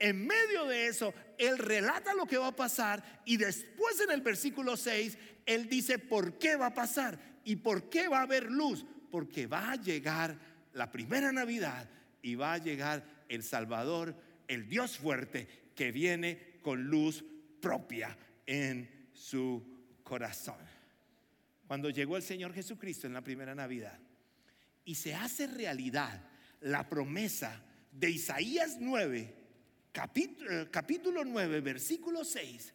En 0.00 0.26
medio 0.26 0.64
de 0.66 0.88
eso, 0.88 1.14
él 1.38 1.56
relata 1.56 2.14
lo 2.14 2.26
que 2.26 2.36
va 2.36 2.48
a 2.48 2.56
pasar 2.56 3.22
y 3.24 3.36
después 3.36 4.00
en 4.00 4.10
el 4.10 4.22
versículo 4.22 4.76
6, 4.76 5.16
él 5.46 5.68
dice 5.68 6.00
por 6.00 6.36
qué 6.36 6.56
va 6.56 6.66
a 6.66 6.74
pasar 6.74 7.16
y 7.44 7.56
por 7.56 7.88
qué 7.88 8.08
va 8.08 8.18
a 8.18 8.22
haber 8.22 8.50
luz. 8.50 8.84
Porque 9.12 9.46
va 9.46 9.70
a 9.70 9.76
llegar 9.76 10.36
la 10.72 10.90
primera 10.90 11.30
Navidad 11.30 11.88
y 12.22 12.34
va 12.34 12.54
a 12.54 12.58
llegar 12.58 13.04
el 13.28 13.44
Salvador, 13.44 14.16
el 14.48 14.68
Dios 14.68 14.98
fuerte, 14.98 15.65
que 15.76 15.92
viene 15.92 16.58
con 16.62 16.82
luz 16.84 17.22
propia 17.60 18.18
en 18.46 19.10
su 19.12 19.62
corazón. 20.02 20.56
Cuando 21.68 21.90
llegó 21.90 22.16
el 22.16 22.22
Señor 22.22 22.52
Jesucristo 22.52 23.06
en 23.06 23.12
la 23.12 23.22
primera 23.22 23.54
Navidad 23.54 23.98
y 24.84 24.94
se 24.94 25.14
hace 25.14 25.46
realidad 25.46 26.28
la 26.60 26.88
promesa 26.88 27.62
de 27.92 28.10
Isaías 28.10 28.78
9, 28.80 29.34
capítulo, 29.92 30.62
eh, 30.62 30.68
capítulo 30.70 31.24
9, 31.24 31.60
versículo 31.60 32.24
6, 32.24 32.72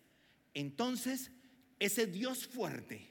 entonces 0.54 1.32
ese 1.80 2.06
Dios 2.06 2.48
fuerte, 2.48 3.08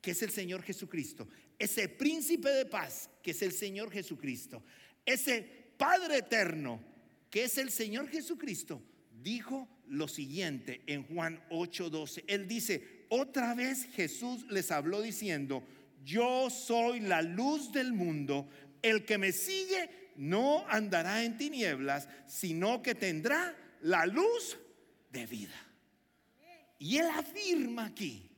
que 0.00 0.12
es 0.12 0.22
el 0.22 0.30
Señor 0.30 0.62
Jesucristo, 0.62 1.28
ese 1.58 1.88
príncipe 1.88 2.50
de 2.50 2.66
paz, 2.66 3.10
que 3.22 3.32
es 3.32 3.42
el 3.42 3.52
Señor 3.52 3.90
Jesucristo, 3.90 4.62
ese 5.04 5.64
Padre 5.76 6.18
eterno, 6.18 6.93
que 7.34 7.42
es 7.42 7.58
el 7.58 7.72
Señor 7.72 8.06
Jesucristo, 8.06 8.80
dijo 9.20 9.68
lo 9.88 10.06
siguiente 10.06 10.82
en 10.86 11.02
Juan 11.02 11.42
8:12. 11.50 12.22
Él 12.28 12.46
dice, 12.46 13.06
otra 13.08 13.56
vez 13.56 13.86
Jesús 13.86 14.46
les 14.50 14.70
habló 14.70 15.02
diciendo, 15.02 15.64
yo 16.04 16.48
soy 16.48 17.00
la 17.00 17.22
luz 17.22 17.72
del 17.72 17.92
mundo, 17.92 18.48
el 18.82 19.04
que 19.04 19.18
me 19.18 19.32
sigue 19.32 20.12
no 20.14 20.64
andará 20.68 21.24
en 21.24 21.36
tinieblas, 21.36 22.08
sino 22.28 22.82
que 22.82 22.94
tendrá 22.94 23.52
la 23.80 24.06
luz 24.06 24.56
de 25.10 25.26
vida. 25.26 25.60
Y 26.78 26.98
él 26.98 27.08
afirma 27.08 27.86
aquí 27.86 28.30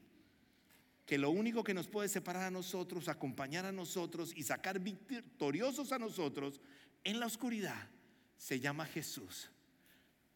que 1.04 1.18
lo 1.18 1.28
único 1.28 1.62
que 1.62 1.74
nos 1.74 1.86
puede 1.86 2.08
separar 2.08 2.44
a 2.44 2.50
nosotros, 2.50 3.08
acompañar 3.08 3.66
a 3.66 3.72
nosotros 3.72 4.32
y 4.34 4.42
sacar 4.42 4.80
victoriosos 4.80 5.92
a 5.92 5.98
nosotros 5.98 6.62
en 7.04 7.20
la 7.20 7.26
oscuridad 7.26 7.90
se 8.37 8.61
llama 8.61 8.87
Jesús, 8.87 9.49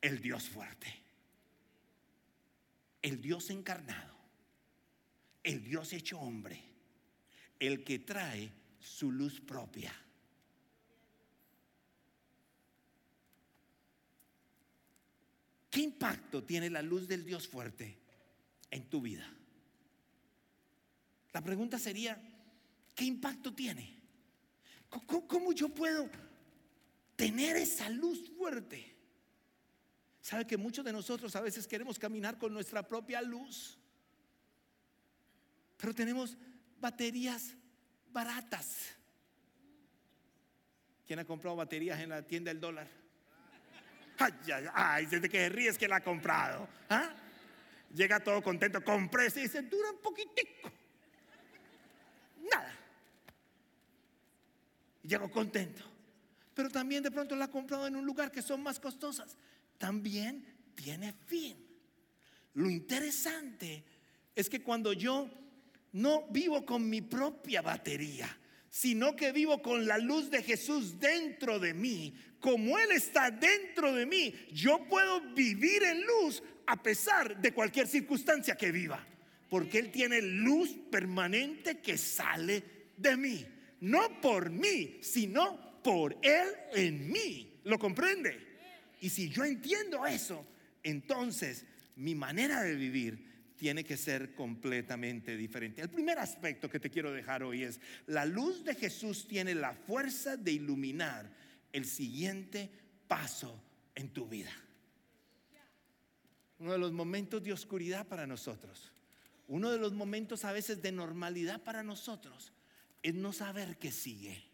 el 0.00 0.20
Dios 0.20 0.48
fuerte, 0.48 0.94
el 3.02 3.20
Dios 3.20 3.50
encarnado, 3.50 4.14
el 5.42 5.62
Dios 5.62 5.92
hecho 5.92 6.18
hombre, 6.18 6.62
el 7.58 7.84
que 7.84 7.98
trae 7.98 8.52
su 8.80 9.12
luz 9.12 9.40
propia. 9.40 9.94
¿Qué 15.70 15.80
impacto 15.80 16.42
tiene 16.42 16.68
la 16.68 16.82
luz 16.82 17.06
del 17.06 17.24
Dios 17.24 17.46
fuerte 17.46 17.96
en 18.70 18.90
tu 18.90 19.00
vida? 19.00 19.30
La 21.32 21.42
pregunta 21.42 21.78
sería, 21.78 22.20
¿qué 22.94 23.04
impacto 23.04 23.54
tiene? 23.54 24.00
¿Cómo, 24.88 25.52
yo 25.52 25.68
puedo 25.68 26.10
tener 27.20 27.54
esa 27.56 27.90
luz 27.90 28.30
fuerte. 28.38 28.96
¿Sabe 30.22 30.46
que 30.46 30.56
muchos 30.56 30.82
de 30.82 30.90
nosotros 30.90 31.36
a 31.36 31.42
veces 31.42 31.66
queremos 31.66 31.98
caminar 31.98 32.38
con 32.38 32.50
nuestra 32.50 32.82
propia 32.82 33.20
luz? 33.20 33.78
Pero 35.76 35.94
tenemos 35.94 36.38
baterías 36.80 37.54
baratas. 38.10 38.96
¿Quién 41.06 41.18
ha 41.18 41.26
comprado 41.26 41.56
baterías 41.56 42.00
en 42.00 42.08
la 42.08 42.22
tienda 42.22 42.52
del 42.52 42.60
dólar? 42.60 42.88
Ay, 44.16 44.32
ay, 44.54 44.64
ay, 44.72 45.06
desde 45.06 45.28
que 45.28 45.46
ríes 45.50 45.76
que 45.76 45.88
la 45.88 45.96
ha 45.96 46.02
comprado. 46.02 46.66
¿ah? 46.88 47.10
Llega 47.94 48.20
todo 48.20 48.42
contento, 48.42 48.82
compré, 48.82 49.26
y 49.26 49.40
dice, 49.40 49.60
dura 49.60 49.90
un 49.90 49.98
poquitico. 49.98 50.72
Nada. 52.50 52.74
Llego 55.02 55.30
contento 55.30 55.89
pero 56.54 56.68
también 56.68 57.02
de 57.02 57.10
pronto 57.10 57.36
la 57.36 57.46
ha 57.46 57.50
comprado 57.50 57.86
en 57.86 57.96
un 57.96 58.04
lugar 58.04 58.30
que 58.30 58.42
son 58.42 58.62
más 58.62 58.80
costosas. 58.80 59.36
También 59.78 60.44
tiene 60.74 61.12
fin. 61.26 61.56
Lo 62.54 62.68
interesante 62.68 63.84
es 64.34 64.48
que 64.48 64.62
cuando 64.62 64.92
yo 64.92 65.30
no 65.92 66.26
vivo 66.28 66.64
con 66.64 66.88
mi 66.88 67.00
propia 67.00 67.62
batería, 67.62 68.36
sino 68.68 69.16
que 69.16 69.32
vivo 69.32 69.60
con 69.60 69.86
la 69.86 69.98
luz 69.98 70.30
de 70.30 70.42
Jesús 70.42 70.98
dentro 71.00 71.58
de 71.58 71.74
mí, 71.74 72.14
como 72.38 72.78
Él 72.78 72.92
está 72.92 73.30
dentro 73.30 73.92
de 73.94 74.06
mí, 74.06 74.34
yo 74.52 74.86
puedo 74.88 75.20
vivir 75.34 75.82
en 75.82 76.02
luz 76.04 76.42
a 76.66 76.82
pesar 76.82 77.40
de 77.40 77.52
cualquier 77.52 77.86
circunstancia 77.86 78.56
que 78.56 78.70
viva, 78.70 79.04
porque 79.48 79.78
Él 79.78 79.90
tiene 79.90 80.22
luz 80.22 80.76
permanente 80.90 81.80
que 81.80 81.98
sale 81.98 82.62
de 82.96 83.16
mí, 83.16 83.46
no 83.80 84.20
por 84.20 84.50
mí, 84.50 84.98
sino 85.02 85.69
por 85.82 86.16
Él 86.22 86.48
en 86.72 87.10
mí. 87.10 87.60
¿Lo 87.64 87.78
comprende? 87.78 88.50
Y 89.00 89.08
si 89.10 89.28
yo 89.28 89.44
entiendo 89.44 90.06
eso, 90.06 90.46
entonces 90.82 91.64
mi 91.96 92.14
manera 92.14 92.62
de 92.62 92.74
vivir 92.74 93.30
tiene 93.56 93.84
que 93.84 93.96
ser 93.98 94.34
completamente 94.34 95.36
diferente. 95.36 95.82
El 95.82 95.90
primer 95.90 96.18
aspecto 96.18 96.70
que 96.70 96.80
te 96.80 96.90
quiero 96.90 97.12
dejar 97.12 97.42
hoy 97.42 97.62
es, 97.62 97.78
la 98.06 98.24
luz 98.24 98.64
de 98.64 98.74
Jesús 98.74 99.28
tiene 99.28 99.54
la 99.54 99.74
fuerza 99.74 100.36
de 100.38 100.52
iluminar 100.52 101.30
el 101.72 101.84
siguiente 101.84 102.70
paso 103.06 103.62
en 103.94 104.14
tu 104.14 104.26
vida. 104.26 104.52
Uno 106.58 106.72
de 106.72 106.78
los 106.78 106.92
momentos 106.92 107.42
de 107.42 107.52
oscuridad 107.52 108.06
para 108.06 108.26
nosotros, 108.26 108.92
uno 109.46 109.70
de 109.70 109.78
los 109.78 109.92
momentos 109.92 110.44
a 110.44 110.52
veces 110.52 110.80
de 110.80 110.92
normalidad 110.92 111.62
para 111.62 111.82
nosotros, 111.82 112.52
es 113.02 113.14
no 113.14 113.32
saber 113.32 113.76
qué 113.78 113.90
sigue. 113.90 114.49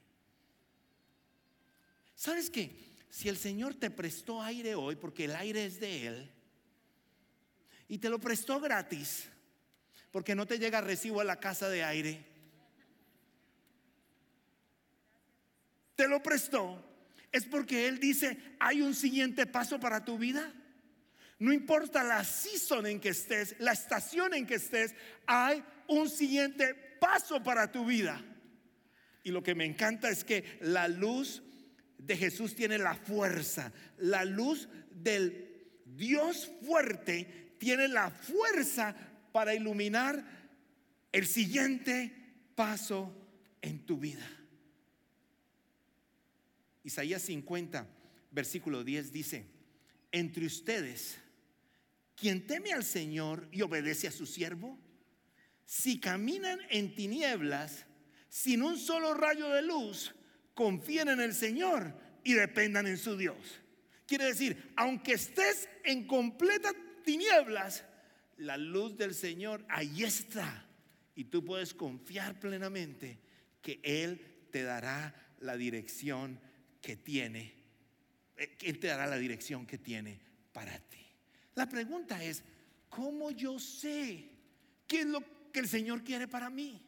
¿Sabes 2.16 2.48
qué? 2.50 2.74
Si 3.10 3.28
el 3.28 3.36
Señor 3.36 3.74
te 3.74 3.90
prestó 3.90 4.42
aire 4.42 4.74
hoy, 4.74 4.96
porque 4.96 5.26
el 5.26 5.36
aire 5.36 5.66
es 5.66 5.78
de 5.78 6.06
Él, 6.06 6.32
y 7.88 7.98
te 7.98 8.08
lo 8.08 8.18
prestó 8.18 8.58
gratis, 8.58 9.28
porque 10.10 10.34
no 10.34 10.46
te 10.46 10.58
llega 10.58 10.80
recibo 10.80 11.20
a 11.20 11.24
la 11.24 11.38
casa 11.38 11.68
de 11.68 11.84
aire, 11.84 12.24
te 15.94 16.08
lo 16.08 16.22
prestó, 16.22 16.82
es 17.30 17.44
porque 17.44 17.86
Él 17.86 18.00
dice, 18.00 18.56
hay 18.58 18.80
un 18.80 18.94
siguiente 18.94 19.46
paso 19.46 19.78
para 19.78 20.04
tu 20.04 20.18
vida. 20.18 20.52
No 21.38 21.52
importa 21.52 22.02
la 22.02 22.24
season 22.24 22.86
en 22.86 22.98
que 22.98 23.10
estés, 23.10 23.56
la 23.58 23.72
estación 23.72 24.32
en 24.32 24.46
que 24.46 24.54
estés, 24.54 24.94
hay 25.26 25.62
un 25.86 26.08
siguiente 26.08 26.74
paso 26.98 27.42
para 27.42 27.70
tu 27.70 27.84
vida. 27.84 28.22
Y 29.22 29.32
lo 29.32 29.42
que 29.42 29.54
me 29.54 29.66
encanta 29.66 30.08
es 30.08 30.24
que 30.24 30.58
la 30.62 30.88
luz 30.88 31.42
de 31.98 32.16
Jesús 32.16 32.54
tiene 32.54 32.78
la 32.78 32.94
fuerza. 32.94 33.72
La 33.98 34.24
luz 34.24 34.68
del 34.90 35.46
Dios 35.84 36.50
fuerte 36.64 37.54
tiene 37.58 37.88
la 37.88 38.10
fuerza 38.10 38.94
para 39.32 39.54
iluminar 39.54 40.24
el 41.12 41.26
siguiente 41.26 42.12
paso 42.54 43.14
en 43.62 43.84
tu 43.86 43.98
vida. 43.98 44.26
Isaías 46.84 47.22
50, 47.22 47.86
versículo 48.30 48.84
10 48.84 49.12
dice, 49.12 49.46
entre 50.12 50.46
ustedes, 50.46 51.18
quien 52.14 52.46
teme 52.46 52.72
al 52.72 52.84
Señor 52.84 53.48
y 53.50 53.62
obedece 53.62 54.08
a 54.08 54.12
su 54.12 54.24
siervo, 54.24 54.78
si 55.64 55.98
caminan 55.98 56.60
en 56.70 56.94
tinieblas, 56.94 57.86
sin 58.28 58.62
un 58.62 58.78
solo 58.78 59.14
rayo 59.14 59.50
de 59.50 59.62
luz, 59.62 60.14
confíen 60.56 61.08
en 61.08 61.20
el 61.20 61.34
Señor 61.34 61.92
y 62.24 62.32
dependan 62.32 62.86
en 62.86 62.96
su 62.96 63.16
Dios. 63.16 63.60
Quiere 64.06 64.24
decir, 64.24 64.72
aunque 64.74 65.12
estés 65.12 65.68
en 65.84 66.06
completa 66.06 66.72
tinieblas, 67.04 67.84
la 68.38 68.56
luz 68.56 68.96
del 68.96 69.14
Señor 69.14 69.64
ahí 69.68 70.02
está. 70.02 70.66
Y 71.14 71.24
tú 71.24 71.44
puedes 71.44 71.74
confiar 71.74 72.40
plenamente 72.40 73.20
que 73.60 73.80
Él 73.82 74.48
te 74.50 74.62
dará 74.62 75.14
la 75.40 75.58
dirección 75.58 76.40
que 76.80 76.96
tiene. 76.96 77.52
Eh, 78.38 78.56
Él 78.62 78.78
te 78.78 78.86
dará 78.86 79.06
la 79.06 79.18
dirección 79.18 79.66
que 79.66 79.76
tiene 79.76 80.18
para 80.52 80.78
ti. 80.78 81.04
La 81.54 81.68
pregunta 81.68 82.24
es, 82.24 82.42
¿cómo 82.88 83.30
yo 83.30 83.58
sé 83.58 84.30
qué 84.86 85.00
es 85.00 85.06
lo 85.06 85.22
que 85.52 85.60
el 85.60 85.68
Señor 85.68 86.02
quiere 86.02 86.26
para 86.26 86.48
mí? 86.48 86.82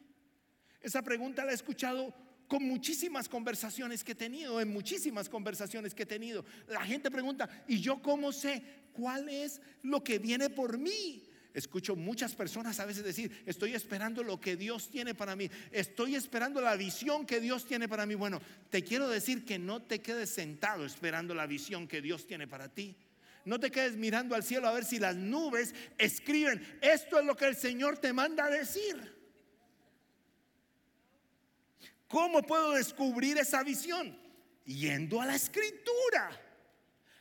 Esa 0.81 1.03
pregunta 1.03 1.45
la 1.45 1.51
he 1.51 1.55
escuchado 1.55 2.15
con 2.49 2.63
muchísimas 2.63 3.29
conversaciones 3.29 4.03
que 4.03 4.13
he 4.13 4.15
tenido, 4.15 4.59
en 4.59 4.73
muchísimas 4.73 5.29
conversaciones 5.29 5.93
que 5.93 6.03
he 6.03 6.07
tenido. 6.07 6.43
La 6.67 6.83
gente 6.83 7.11
pregunta, 7.11 7.47
¿y 7.67 7.79
yo 7.79 8.01
cómo 8.01 8.31
sé 8.33 8.63
cuál 8.91 9.29
es 9.29 9.61
lo 9.83 10.03
que 10.03 10.17
viene 10.17 10.49
por 10.49 10.79
mí? 10.79 11.23
Escucho 11.53 11.95
muchas 11.95 12.33
personas 12.33 12.79
a 12.79 12.85
veces 12.85 13.03
decir, 13.03 13.43
estoy 13.45 13.75
esperando 13.75 14.23
lo 14.23 14.39
que 14.39 14.55
Dios 14.55 14.89
tiene 14.89 15.13
para 15.13 15.35
mí, 15.35 15.49
estoy 15.71 16.15
esperando 16.15 16.59
la 16.59 16.75
visión 16.75 17.27
que 17.27 17.39
Dios 17.39 17.67
tiene 17.67 17.87
para 17.87 18.07
mí. 18.07 18.15
Bueno, 18.15 18.41
te 18.71 18.83
quiero 18.83 19.07
decir 19.07 19.45
que 19.45 19.59
no 19.59 19.83
te 19.83 19.99
quedes 19.99 20.31
sentado 20.31 20.85
esperando 20.85 21.35
la 21.35 21.45
visión 21.45 21.87
que 21.87 22.01
Dios 22.01 22.25
tiene 22.25 22.47
para 22.47 22.67
ti. 22.67 22.95
No 23.45 23.59
te 23.59 23.69
quedes 23.69 23.95
mirando 23.95 24.33
al 24.33 24.43
cielo 24.43 24.67
a 24.67 24.73
ver 24.73 24.85
si 24.85 24.97
las 24.97 25.15
nubes 25.15 25.75
escriben, 25.99 26.79
esto 26.81 27.19
es 27.19 27.25
lo 27.25 27.35
que 27.35 27.45
el 27.45 27.55
Señor 27.55 27.99
te 27.99 28.11
manda 28.11 28.45
a 28.45 28.49
decir. 28.49 29.18
¿Cómo 32.09 32.41
puedo 32.41 32.73
descubrir 32.73 33.37
esa 33.37 33.63
visión? 33.63 34.17
Yendo 34.65 35.21
a 35.21 35.27
la 35.27 35.35
escritura. 35.35 36.31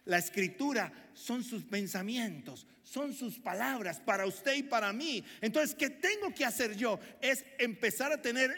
La 0.06 0.16
escritura 0.16 0.90
son 1.12 1.44
sus 1.44 1.64
pensamientos, 1.64 2.66
son 2.82 3.12
sus 3.12 3.38
palabras 3.38 4.00
para 4.00 4.24
usted 4.24 4.54
y 4.54 4.62
para 4.62 4.90
mí. 4.94 5.22
Entonces, 5.42 5.76
¿qué 5.76 5.90
tengo 5.90 6.34
que 6.34 6.46
hacer 6.46 6.74
yo? 6.74 6.98
Es 7.20 7.44
empezar 7.58 8.10
a 8.12 8.22
tener 8.22 8.50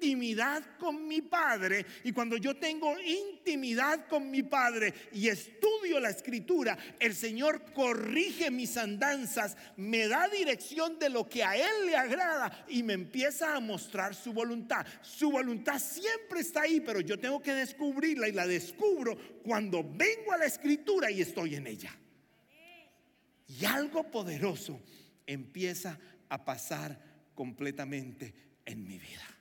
intimidad 0.00 0.62
con 0.78 1.06
mi 1.06 1.20
Padre. 1.22 1.84
Y 2.04 2.12
cuando 2.12 2.36
yo 2.36 2.56
tengo 2.56 2.94
intimidad 3.00 4.06
con 4.06 4.30
mi 4.30 4.42
Padre 4.42 4.94
y 5.12 5.28
estudio 5.28 6.00
la 6.00 6.10
escritura, 6.10 6.78
el 7.00 7.14
Señor 7.14 7.72
corrige 7.72 8.50
mis 8.50 8.76
andanzas, 8.76 9.56
me 9.76 10.06
da 10.08 10.28
dirección 10.28 10.98
de 10.98 11.10
lo 11.10 11.28
que 11.28 11.42
a 11.42 11.56
Él 11.56 11.86
le 11.86 11.96
agrada 11.96 12.66
y 12.68 12.82
me 12.82 12.92
empieza 12.92 13.54
a 13.54 13.60
mostrar 13.60 14.14
su 14.14 14.32
voluntad. 14.32 14.86
Su 15.02 15.30
voluntad 15.30 15.78
siempre 15.78 16.40
está 16.40 16.62
ahí, 16.62 16.80
pero 16.80 17.00
yo 17.00 17.18
tengo 17.18 17.40
que 17.40 17.54
descubrirla 17.54 18.28
y 18.28 18.32
la 18.32 18.46
descubro 18.46 19.16
cuando 19.42 19.82
vengo 19.82 20.32
a 20.32 20.38
la 20.38 20.46
escritura 20.46 21.10
y 21.10 21.22
estoy 21.22 21.56
en 21.56 21.66
ella. 21.66 21.94
Y 23.48 23.64
algo 23.64 24.10
poderoso 24.10 24.80
empieza 25.26 25.98
a 26.28 26.44
pasar 26.44 26.98
completamente 27.34 28.34
en 28.64 28.86
mi 28.86 28.98
vida. 28.98 29.37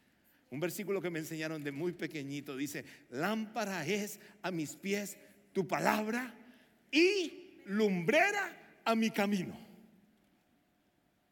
Un 0.49 0.59
versículo 0.59 1.01
que 1.01 1.09
me 1.09 1.19
enseñaron 1.19 1.63
de 1.63 1.71
muy 1.71 1.91
pequeñito 1.91 2.55
dice, 2.55 2.85
lámpara 3.09 3.85
es 3.85 4.19
a 4.41 4.51
mis 4.51 4.75
pies 4.75 5.17
tu 5.51 5.67
palabra 5.67 6.33
y 6.91 7.61
lumbrera 7.65 8.79
a 8.85 8.95
mi 8.95 9.11
camino. 9.11 9.57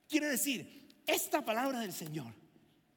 Quiere 0.08 0.28
decir, 0.28 0.90
esta 1.08 1.44
palabra 1.44 1.80
del 1.80 1.94
Señor 1.94 2.34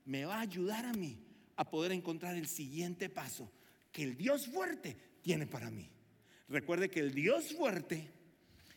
me 0.04 0.24
va 0.24 0.36
a 0.36 0.40
ayudar 0.40 0.86
a 0.86 0.92
mí 0.92 1.18
a 1.56 1.68
poder 1.68 1.92
encontrar 1.92 2.34
el 2.34 2.48
siguiente 2.48 3.08
paso 3.08 3.50
que 3.92 4.02
el 4.02 4.16
Dios 4.16 4.46
fuerte 4.48 4.96
tiene 5.22 5.46
para 5.46 5.70
mí. 5.70 5.88
Recuerde 6.48 6.88
que 6.88 7.00
el 7.00 7.14
Dios 7.14 7.52
fuerte, 7.54 8.10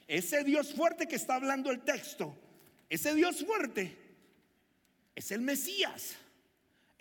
ese 0.07 0.43
Dios 0.43 0.73
fuerte 0.73 1.07
que 1.07 1.15
está 1.15 1.35
hablando 1.35 1.71
el 1.71 1.81
texto, 1.81 2.35
ese 2.89 3.15
Dios 3.15 3.43
fuerte 3.45 3.97
es 5.15 5.31
el 5.31 5.41
Mesías 5.41 6.17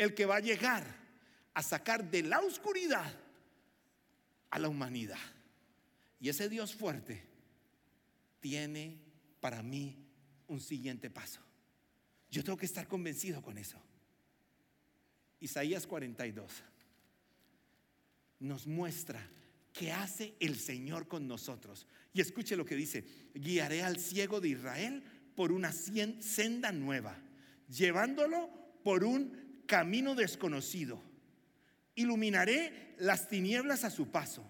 el 0.01 0.15
que 0.15 0.25
va 0.25 0.37
a 0.37 0.41
llegar 0.41 0.83
a 1.53 1.63
sacar 1.63 2.11
de 2.11 2.23
la 2.23 2.41
oscuridad 2.41 3.13
a 4.49 4.59
la 4.59 4.71
humanidad. 4.71 5.19
Y 6.19 6.31
ese 6.31 6.49
Dios 6.49 6.75
fuerte 6.75 7.23
tiene 8.41 8.99
para 9.41 9.63
mí 9.63 9.95
un 10.49 10.59
siguiente 10.59 11.11
paso. 11.11 11.43
Yo 12.31 12.43
tengo 12.43 12.57
que 12.57 12.65
estar 12.65 12.89
convencido 12.89 13.43
con 13.43 13.59
eso. 13.59 13.77
Isaías 15.39 15.87
42 15.87 16.51
nos 18.39 18.67
muestra 18.67 19.21
qué 19.71 19.93
hace 19.93 20.35
el 20.41 20.59
Señor 20.59 21.09
con 21.09 21.29
nosotros. 21.29 21.87
Y 22.15 22.23
escuche 22.23 22.57
lo 22.57 22.65
que 22.65 22.75
dice, 22.75 23.05
guiaré 23.35 23.83
al 23.83 23.99
ciego 23.99 24.41
de 24.41 24.49
Israel 24.49 25.03
por 25.37 25.53
una 25.53 25.73
senda 25.73 26.73
nueva, 26.73 27.19
llevándolo 27.69 28.49
por 28.83 29.05
un 29.05 29.50
camino 29.71 30.17
desconocido. 30.17 31.01
Iluminaré 31.95 32.97
las 32.99 33.29
tinieblas 33.29 33.85
a 33.85 33.91
su 33.91 34.11
paso 34.11 34.45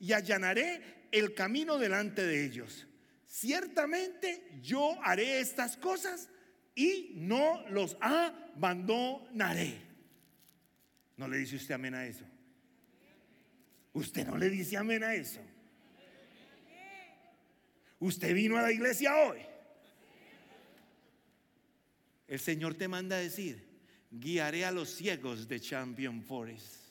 y 0.00 0.12
allanaré 0.12 1.06
el 1.12 1.34
camino 1.34 1.78
delante 1.78 2.26
de 2.26 2.44
ellos. 2.44 2.88
Ciertamente 3.26 4.58
yo 4.60 5.00
haré 5.04 5.38
estas 5.38 5.76
cosas 5.76 6.28
y 6.74 7.12
no 7.14 7.64
los 7.70 7.96
abandonaré. 8.00 9.80
¿No 11.16 11.28
le 11.28 11.38
dice 11.38 11.54
usted 11.56 11.74
amén 11.74 11.94
a 11.94 12.04
eso? 12.04 12.24
Usted 13.92 14.26
no 14.26 14.36
le 14.36 14.50
dice 14.50 14.76
amén 14.76 15.04
a 15.04 15.14
eso. 15.14 15.40
Usted 18.00 18.34
vino 18.34 18.58
a 18.58 18.62
la 18.62 18.72
iglesia 18.72 19.14
hoy. 19.16 19.38
El 22.26 22.40
Señor 22.40 22.74
te 22.74 22.88
manda 22.88 23.14
a 23.14 23.20
decir, 23.20 23.65
guiaré 24.18 24.64
a 24.64 24.70
los 24.70 24.90
ciegos 24.90 25.48
de 25.48 25.60
Champion 25.60 26.22
Forest 26.22 26.86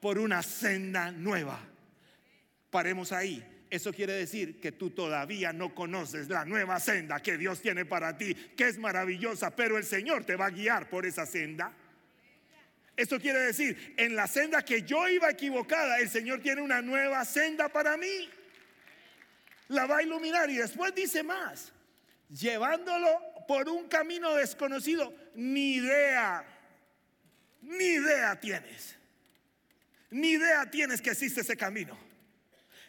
por 0.00 0.18
una 0.18 0.42
senda 0.42 1.10
nueva. 1.10 1.60
Paremos 2.70 3.12
ahí. 3.12 3.44
Eso 3.68 3.92
quiere 3.92 4.14
decir 4.14 4.60
que 4.60 4.72
tú 4.72 4.90
todavía 4.90 5.52
no 5.52 5.74
conoces 5.74 6.28
la 6.28 6.44
nueva 6.44 6.80
senda 6.80 7.20
que 7.20 7.36
Dios 7.36 7.60
tiene 7.60 7.84
para 7.84 8.18
ti, 8.18 8.34
que 8.34 8.66
es 8.66 8.78
maravillosa, 8.78 9.54
pero 9.54 9.78
el 9.78 9.84
Señor 9.84 10.24
te 10.24 10.34
va 10.34 10.46
a 10.46 10.50
guiar 10.50 10.88
por 10.88 11.06
esa 11.06 11.24
senda. 11.24 11.72
Eso 12.96 13.20
quiere 13.20 13.38
decir, 13.38 13.94
en 13.96 14.16
la 14.16 14.26
senda 14.26 14.64
que 14.64 14.82
yo 14.82 15.08
iba 15.08 15.30
equivocada, 15.30 16.00
el 16.00 16.10
Señor 16.10 16.40
tiene 16.40 16.62
una 16.62 16.82
nueva 16.82 17.24
senda 17.24 17.68
para 17.68 17.96
mí. 17.96 18.28
La 19.68 19.86
va 19.86 19.98
a 19.98 20.02
iluminar 20.02 20.50
y 20.50 20.56
después 20.56 20.92
dice 20.92 21.22
más, 21.22 21.72
llevándolo 22.28 23.08
por 23.46 23.68
un 23.68 23.88
camino 23.88 24.34
desconocido, 24.34 25.14
ni 25.34 25.76
idea, 25.76 26.44
ni 27.62 27.84
idea 27.84 28.38
tienes. 28.38 28.96
Ni 30.10 30.32
idea 30.32 30.68
tienes 30.70 31.00
que 31.00 31.10
existe 31.10 31.40
ese 31.42 31.56
camino. 31.56 31.96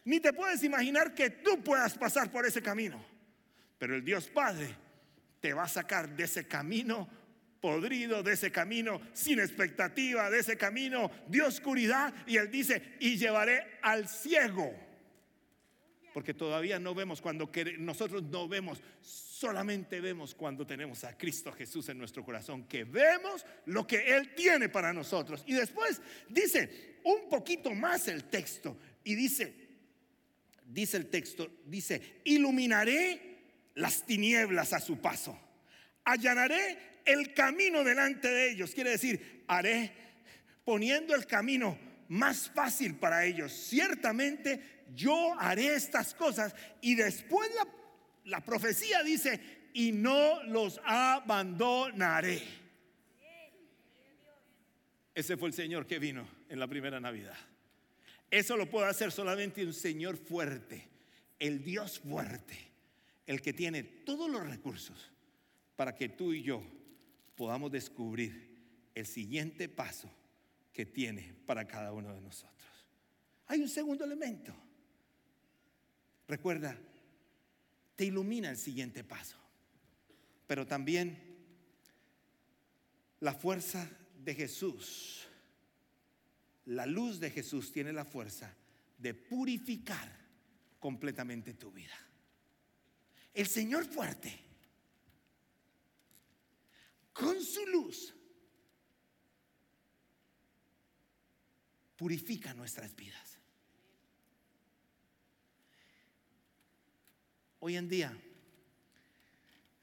Ni 0.04 0.20
te 0.20 0.34
puedes 0.34 0.64
imaginar 0.64 1.14
que 1.14 1.30
tú 1.30 1.64
puedas 1.64 1.98
pasar 1.98 2.32
por 2.32 2.46
ese 2.46 2.62
camino. 2.62 3.04
Pero 3.78 3.96
el 3.96 4.04
Dios 4.04 4.28
Padre 4.28 4.76
te 5.40 5.54
va 5.54 5.64
a 5.64 5.68
sacar 5.68 6.10
de 6.10 6.24
ese 6.24 6.48
camino 6.48 7.08
podrido, 7.60 8.24
de 8.24 8.34
ese 8.34 8.52
camino 8.52 9.00
sin 9.14 9.40
expectativa, 9.40 10.30
de 10.30 10.40
ese 10.40 10.58
camino 10.58 11.12
de 11.28 11.44
oscuridad. 11.44 12.14
Y 12.26 12.38
Él 12.38 12.50
dice, 12.50 12.96
y 13.00 13.18
llevaré 13.18 13.80
al 13.82 14.08
ciego. 14.08 14.74
Porque 16.14 16.34
todavía 16.34 16.80
no 16.80 16.94
vemos 16.94 17.22
cuando 17.22 17.50
nosotros 17.78 18.24
no 18.24 18.48
vemos, 18.48 18.82
solamente 19.02 20.02
vemos 20.02 20.36
cuando 20.36 20.68
tenemos 20.68 21.04
a 21.04 21.18
Cristo 21.18 21.52
Jesús 21.52 21.88
en 21.90 21.98
nuestro 21.98 22.24
corazón, 22.24 22.66
que 22.66 22.84
vemos 22.84 23.46
lo 23.66 23.88
que 23.88 24.16
Él 24.16 24.36
tiene 24.36 24.70
para 24.70 24.92
nosotros. 24.92 25.44
Y 25.48 25.54
después 25.54 26.02
dice 26.30 27.00
un 27.04 27.30
poquito 27.30 27.74
más 27.74 28.08
el 28.08 28.26
texto 28.26 28.78
y 29.04 29.16
dice, 29.16 29.54
dice 30.66 30.98
el 30.98 31.08
texto, 31.08 31.50
dice, 31.66 32.22
iluminaré 32.26 33.40
las 33.76 34.06
tinieblas 34.06 34.74
a 34.74 34.80
su 34.80 35.00
paso, 35.00 35.40
allanaré 36.04 36.78
el 37.06 37.34
camino 37.34 37.84
delante 37.84 38.28
de 38.28 38.52
ellos. 38.52 38.74
Quiere 38.74 38.92
decir, 38.92 39.44
haré 39.48 39.92
poniendo 40.64 41.16
el 41.16 41.26
camino 41.26 41.78
más 42.10 42.50
fácil 42.50 42.96
para 42.96 43.26
ellos. 43.26 43.52
Ciertamente 43.54 44.81
yo 44.96 45.40
haré 45.40 45.76
estas 45.76 46.14
cosas 46.14 46.54
y 46.82 46.96
después 46.96 47.50
la, 48.26 48.42
profecía 48.42 49.04
dice, 49.04 49.70
y 49.74 49.92
no 49.92 50.44
los 50.44 50.80
abandonaré. 50.84 52.42
Ese 55.14 55.38
fue 55.38 55.50
el 55.50 55.54
Señor 55.54 55.86
que 55.86 56.00
vino 56.00 56.28
en 56.50 56.60
la 56.60 56.68
primera 56.68 57.00
Navidad. 57.00 57.38
Eso 58.30 58.56
lo 58.56 58.70
puede 58.70 58.88
hacer 58.88 59.12
solamente 59.12 59.66
un 59.66 59.74
Señor 59.74 60.18
fuerte, 60.18 60.88
el 61.38 61.64
Dios 61.64 62.00
fuerte, 62.00 62.58
el 63.28 63.42
que 63.42 63.52
tiene 63.54 63.84
todos 63.84 64.30
los 64.30 64.48
recursos 64.48 65.12
para 65.76 65.96
que 65.96 66.10
tú 66.10 66.32
y 66.32 66.44
yo 66.44 66.64
podamos 67.36 67.72
descubrir 67.72 68.52
el 68.96 69.06
siguiente 69.06 69.68
paso 69.68 70.10
que 70.72 70.86
tiene 70.86 71.34
para 71.46 71.68
cada 71.68 71.92
uno 71.92 72.14
de 72.14 72.22
nosotros. 72.22 72.52
Hay 73.48 73.62
un 73.62 73.70
segundo 73.70 74.06
elemento. 74.06 74.54
Recuerda, 76.32 76.80
te 77.98 78.06
ilumina 78.06 78.50
el 78.50 78.56
siguiente 78.56 79.04
paso, 79.04 79.36
pero 80.48 80.66
también 80.66 81.22
la 83.20 83.34
fuerza 83.34 83.86
de 84.18 84.34
Jesús, 84.34 85.28
la 86.68 86.86
luz 86.86 87.20
de 87.20 87.32
Jesús 87.32 87.74
tiene 87.74 87.92
la 87.92 88.06
fuerza 88.06 88.56
de 88.98 89.14
purificar 89.14 90.10
completamente 90.80 91.56
tu 91.56 91.70
vida. 91.70 92.00
El 93.34 93.48
Señor 93.48 93.84
fuerte, 93.84 94.40
con 97.12 97.44
su 97.44 97.68
luz, 97.68 98.16
purifica 101.98 102.54
nuestras 102.54 102.96
vidas. 102.96 103.41
Hoy 107.64 107.78
en 107.78 107.88
día 107.88 108.12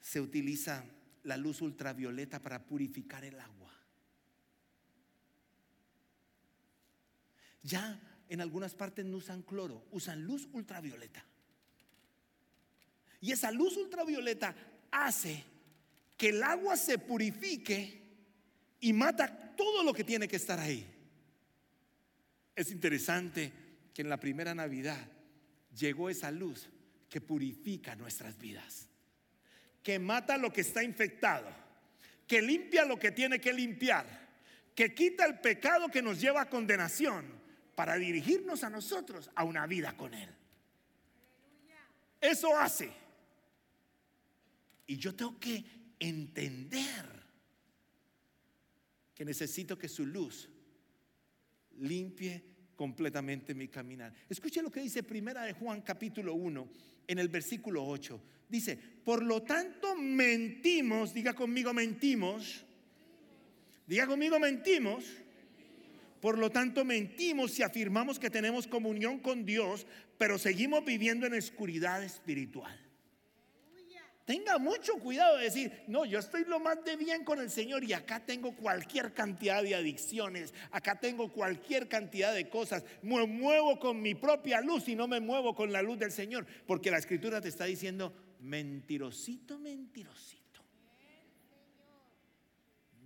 se 0.01 0.19
utiliza 0.19 0.83
la 1.23 1.37
luz 1.37 1.61
ultravioleta 1.61 2.41
para 2.41 2.65
purificar 2.65 3.23
el 3.23 3.39
agua. 3.39 3.73
Ya 7.63 7.99
en 8.27 8.41
algunas 8.41 8.75
partes 8.75 9.05
no 9.05 9.17
usan 9.17 9.43
cloro, 9.43 9.87
usan 9.91 10.25
luz 10.25 10.49
ultravioleta. 10.51 11.23
Y 13.21 13.31
esa 13.31 13.49
luz 13.49 13.77
ultravioleta 13.77 14.53
hace 14.91 15.45
que 16.17 16.29
el 16.29 16.43
agua 16.43 16.75
se 16.75 16.97
purifique 16.97 18.01
y 18.81 18.91
mata 18.91 19.55
todo 19.55 19.83
lo 19.83 19.93
que 19.93 20.03
tiene 20.03 20.27
que 20.27 20.35
estar 20.35 20.59
ahí. 20.59 20.85
Es 22.57 22.71
interesante 22.71 23.53
que 23.93 24.01
en 24.01 24.09
la 24.09 24.19
primera 24.19 24.53
Navidad 24.53 24.99
llegó 25.73 26.09
esa 26.09 26.29
luz 26.29 26.69
que 27.09 27.21
purifica 27.21 27.95
nuestras 27.95 28.37
vidas, 28.37 28.87
que 29.83 29.97
mata 29.99 30.37
lo 30.37 30.53
que 30.53 30.61
está 30.61 30.83
infectado, 30.83 31.49
que 32.27 32.41
limpia 32.41 32.85
lo 32.85 32.99
que 32.99 33.11
tiene 33.11 33.41
que 33.41 33.51
limpiar, 33.51 34.05
que 34.75 34.93
quita 34.93 35.25
el 35.25 35.39
pecado 35.39 35.89
que 35.89 36.01
nos 36.01 36.21
lleva 36.21 36.41
a 36.41 36.49
condenación 36.49 37.25
para 37.75 37.95
dirigirnos 37.95 38.63
a 38.63 38.69
nosotros 38.69 39.29
a 39.35 39.43
una 39.43 39.65
vida 39.65 39.97
con 39.97 40.13
Él. 40.13 40.29
Eso 42.21 42.55
hace. 42.57 42.91
Y 44.85 44.97
yo 44.97 45.15
tengo 45.15 45.39
que 45.39 45.63
entender 45.99 47.05
que 49.15 49.25
necesito 49.25 49.77
que 49.77 49.89
su 49.89 50.05
luz 50.05 50.49
limpie 51.77 52.43
completamente 52.75 53.53
mi 53.53 53.67
caminar. 53.67 54.13
Escuche 54.29 54.61
lo 54.61 54.71
que 54.71 54.81
dice 54.81 55.03
Primera 55.03 55.43
de 55.43 55.53
Juan 55.53 55.81
capítulo 55.81 56.33
1 56.35 56.69
en 57.09 57.17
el 57.17 57.27
versículo 57.27 57.83
8. 57.85 58.21
Dice, 58.47 58.77
por 59.03 59.23
lo 59.23 59.41
tanto 59.41 59.95
mentimos, 59.95 61.11
diga 61.11 61.33
conmigo 61.33 61.73
mentimos, 61.73 62.63
diga 63.87 64.05
conmigo 64.05 64.39
mentimos, 64.39 65.03
por 66.21 66.37
lo 66.37 66.51
tanto 66.51 66.85
mentimos 66.85 67.51
si 67.51 67.63
afirmamos 67.63 68.19
que 68.19 68.29
tenemos 68.29 68.67
comunión 68.67 69.19
con 69.19 69.43
Dios, 69.43 69.87
pero 70.19 70.37
seguimos 70.37 70.85
viviendo 70.85 71.25
en 71.25 71.33
oscuridad 71.33 72.03
espiritual. 72.03 72.79
Tenga 74.29 74.59
mucho 74.59 74.93
cuidado 74.99 75.37
de 75.37 75.45
decir, 75.45 75.85
no, 75.87 76.05
yo 76.05 76.19
estoy 76.19 76.45
lo 76.45 76.59
más 76.59 76.83
de 76.85 76.95
bien 76.95 77.23
con 77.23 77.39
el 77.39 77.49
Señor 77.49 77.83
y 77.83 77.93
acá 77.93 78.23
tengo 78.23 78.55
cualquier 78.55 79.11
cantidad 79.11 79.63
de 79.63 79.73
adicciones, 79.73 80.53
acá 80.69 80.99
tengo 80.99 81.33
cualquier 81.33 81.87
cantidad 81.87 82.31
de 82.31 82.47
cosas, 82.47 82.83
me 83.01 83.25
muevo 83.25 83.79
con 83.79 83.99
mi 83.99 84.13
propia 84.13 84.61
luz 84.61 84.87
y 84.87 84.95
no 84.95 85.07
me 85.07 85.19
muevo 85.19 85.55
con 85.55 85.71
la 85.71 85.81
luz 85.81 85.97
del 85.97 86.11
Señor, 86.11 86.45
porque 86.67 86.91
la 86.91 86.99
escritura 86.99 87.41
te 87.41 87.47
está 87.47 87.65
diciendo, 87.65 88.13
mentirosito, 88.41 89.57
mentirosito. 89.57 90.61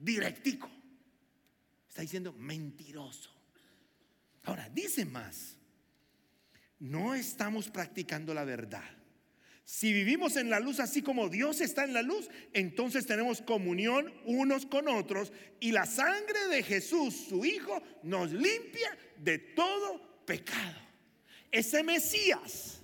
Directico. 0.02 0.70
Está 1.88 2.02
diciendo 2.02 2.34
mentiroso. 2.34 3.34
Ahora, 4.44 4.68
dice 4.68 5.06
más, 5.06 5.56
no 6.80 7.16
estamos 7.16 7.70
practicando 7.70 8.34
la 8.34 8.44
verdad 8.44 9.03
si 9.66 9.94
vivimos 9.94 10.36
en 10.36 10.50
la 10.50 10.60
luz 10.60 10.80
así 10.80 11.02
como 11.02 11.30
Dios 11.30 11.62
está 11.62 11.86
en 11.86 11.94
la 11.94 12.02
luz, 12.02 12.30
entonces 12.52 13.06
tenemos 13.06 13.42
comunión 13.42 14.14
unos 14.26 14.66
con 14.66 14.90
otros 14.90 15.32
y 15.60 15.72
la 15.72 15.86
sangre 15.86 16.48
de 16.50 16.64
Jesús, 16.64 17.16
su 17.30 17.46
Hijo, 17.46 17.82
nos 18.04 18.32
limpia 18.32 18.98
de 19.18 19.40
todo 19.40 20.26
pecado. 20.26 20.82
Ese 21.50 21.84
Mesías, 21.84 22.82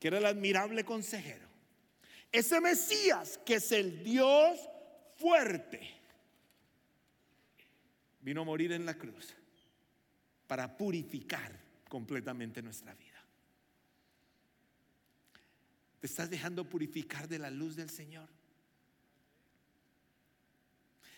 que 0.00 0.08
era 0.08 0.18
el 0.18 0.26
admirable 0.26 0.84
consejero, 0.84 1.46
ese 2.32 2.60
Mesías 2.60 3.38
que 3.46 3.54
es 3.54 3.70
el 3.70 4.02
Dios 4.02 4.58
fuerte, 5.16 5.80
vino 8.20 8.42
a 8.42 8.44
morir 8.44 8.72
en 8.72 8.84
la 8.84 8.94
cruz 8.94 9.32
para 10.48 10.76
purificar 10.76 11.52
completamente 11.88 12.60
nuestra 12.62 12.94
vida. 12.94 13.15
¿Te 16.06 16.10
estás 16.12 16.30
dejando 16.30 16.68
purificar 16.68 17.26
de 17.26 17.36
la 17.36 17.50
luz 17.50 17.74
del 17.74 17.90
Señor? 17.90 18.28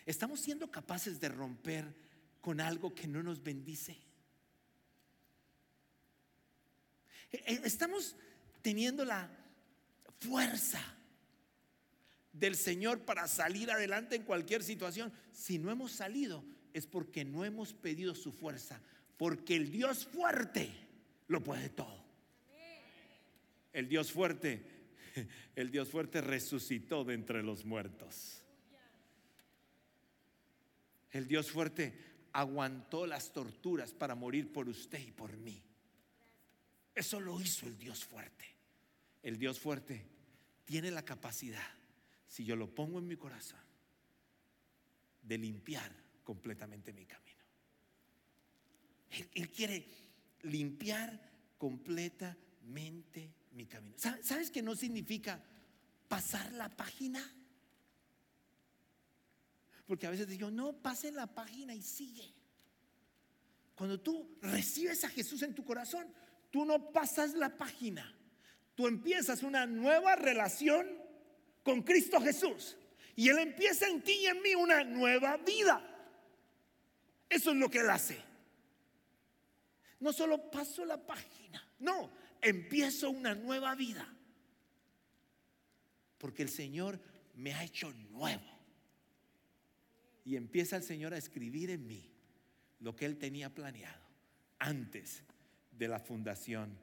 ¿Estamos 0.03 0.39
siendo 0.39 0.71
capaces 0.71 1.19
de 1.19 1.29
romper 1.29 1.85
con 2.41 2.59
algo 2.59 2.95
que 2.95 3.07
no 3.07 3.21
nos 3.21 3.43
bendice? 3.43 3.95
E, 7.31 7.37
e, 7.37 7.61
¿Estamos 7.65 8.15
teniendo 8.63 9.05
la 9.05 9.29
fuerza 10.19 10.81
del 12.33 12.55
Señor 12.55 13.05
para 13.05 13.27
salir 13.27 13.69
adelante 13.69 14.15
en 14.15 14.23
cualquier 14.23 14.63
situación? 14.63 15.13
Si 15.31 15.59
no 15.59 15.69
hemos 15.69 15.91
salido 15.91 16.43
es 16.73 16.87
porque 16.87 17.23
no 17.23 17.45
hemos 17.45 17.75
pedido 17.75 18.15
su 18.15 18.31
fuerza, 18.31 18.81
porque 19.17 19.55
el 19.55 19.69
Dios 19.69 20.07
fuerte 20.07 20.71
lo 21.27 21.43
puede 21.43 21.69
todo. 21.69 21.99
El 23.71 23.87
Dios 23.87 24.11
fuerte, 24.11 24.68
el 25.55 25.71
Dios 25.71 25.89
fuerte 25.89 26.21
resucitó 26.21 27.03
de 27.03 27.13
entre 27.13 27.43
los 27.43 27.65
muertos. 27.65 28.43
El 31.11 31.27
Dios 31.27 31.51
fuerte 31.51 31.93
aguantó 32.33 33.07
las 33.07 33.33
torturas 33.33 33.93
para 33.93 34.15
morir 34.15 34.51
por 34.51 34.69
usted 34.69 34.99
y 34.99 35.11
por 35.11 35.35
mí. 35.37 35.61
Eso 36.93 37.19
lo 37.19 37.39
hizo 37.41 37.65
el 37.65 37.77
Dios 37.77 38.03
fuerte. 38.05 38.45
El 39.23 39.37
Dios 39.37 39.59
fuerte 39.59 40.05
tiene 40.65 40.91
la 40.91 41.03
capacidad, 41.03 41.67
si 42.27 42.45
yo 42.45 42.55
lo 42.55 42.73
pongo 42.73 42.99
en 42.99 43.07
mi 43.07 43.15
corazón, 43.15 43.59
de 45.21 45.37
limpiar 45.37 45.91
completamente 46.23 46.93
mi 46.93 47.05
camino. 47.05 47.29
Él, 49.33 49.49
quiere 49.49 49.85
limpiar 50.43 51.19
completamente 51.57 53.33
mi 53.51 53.65
camino. 53.65 53.95
¿Sabes 53.97 54.51
qué 54.51 54.61
no 54.61 54.75
significa 54.75 55.41
pasar 56.07 56.51
la 56.53 56.69
página? 56.69 57.21
Porque 59.85 60.05
a 60.05 60.11
veces 60.11 60.27
digo, 60.27 60.51
no, 60.51 60.73
pase 60.73 61.11
la 61.11 61.27
página 61.27 61.73
y 61.73 61.81
sigue. 61.81 62.33
Cuando 63.73 63.99
tú 63.99 64.37
recibes 64.41 65.03
a 65.03 65.09
Jesús 65.09 65.41
en 65.41 65.55
tu 65.55 65.63
corazón, 65.63 66.13
tú 66.51 66.65
no 66.65 66.91
pasas 66.91 67.33
la 67.33 67.57
página. 67.57 68.15
Tú 68.75 68.87
empiezas 68.87 69.41
una 69.41 69.65
nueva 69.65 70.15
relación 70.15 70.87
con 71.63 71.81
Cristo 71.81 72.21
Jesús. 72.21 72.77
Y 73.15 73.29
Él 73.29 73.39
empieza 73.39 73.87
en 73.87 74.01
ti 74.01 74.13
y 74.21 74.27
en 74.27 74.41
mí 74.41 74.53
una 74.55 74.83
nueva 74.83 75.37
vida. 75.37 75.85
Eso 77.27 77.51
es 77.51 77.57
lo 77.57 77.69
que 77.69 77.79
Él 77.79 77.89
hace. 77.89 78.17
No 79.99 80.13
solo 80.13 80.49
paso 80.49 80.85
la 80.85 80.97
página, 81.05 81.61
no, 81.79 82.11
empiezo 82.41 83.09
una 83.09 83.35
nueva 83.35 83.75
vida. 83.75 84.07
Porque 86.17 86.43
el 86.43 86.49
Señor 86.49 86.99
me 87.35 87.53
ha 87.53 87.63
hecho 87.63 87.91
nuevo. 88.11 88.59
Y 90.25 90.35
empieza 90.35 90.75
el 90.75 90.83
Señor 90.83 91.13
a 91.13 91.17
escribir 91.17 91.69
en 91.69 91.87
mí 91.87 92.11
lo 92.79 92.95
que 92.95 93.05
Él 93.05 93.17
tenía 93.17 93.53
planeado 93.53 94.03
antes 94.59 95.23
de 95.71 95.87
la 95.87 95.99
fundación 95.99 96.77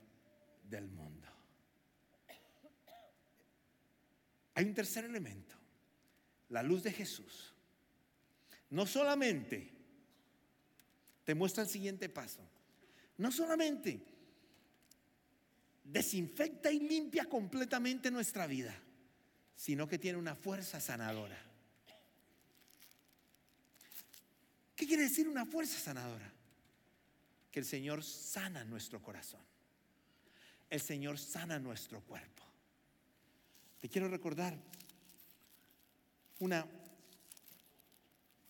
del 0.69 0.88
mundo. 0.88 1.29
Hay 4.55 4.64
un 4.64 4.75
tercer 4.75 5.05
elemento, 5.05 5.55
la 6.49 6.62
luz 6.62 6.83
de 6.83 6.90
Jesús. 6.90 7.53
No 8.71 8.87
solamente 8.87 9.71
te 11.25 11.35
muestra 11.35 11.62
el 11.62 11.69
siguiente 11.69 12.09
paso, 12.09 12.40
no 13.19 13.31
solamente 13.31 14.15
desinfecta 15.87 16.70
y 16.70 16.81
limpia 16.81 17.27
completamente 17.27 18.11
nuestra 18.11 18.46
vida, 18.46 18.75
sino 19.55 19.88
que 19.88 19.99
tiene 19.99 20.18
una 20.18 20.35
fuerza 20.35 20.81
sanadora. 20.81 21.40
¿Qué 24.75 24.87
quiere 24.87 25.05
decir 25.05 25.27
una 25.29 25.46
fuerza 25.46 25.79
sanadora? 25.79 26.31
Que 27.51 27.61
el 27.61 27.66
Señor 27.66 28.05
sana 28.05 28.64
nuestro 28.64 29.03
corazón. 29.03 29.40
El 30.68 30.81
Señor 30.81 31.18
sana 31.18 31.59
nuestro 31.59 32.03
cuerpo. 32.03 32.42
Te 33.81 33.88
quiero 33.88 34.09
recordar 34.09 34.59
una 36.40 36.66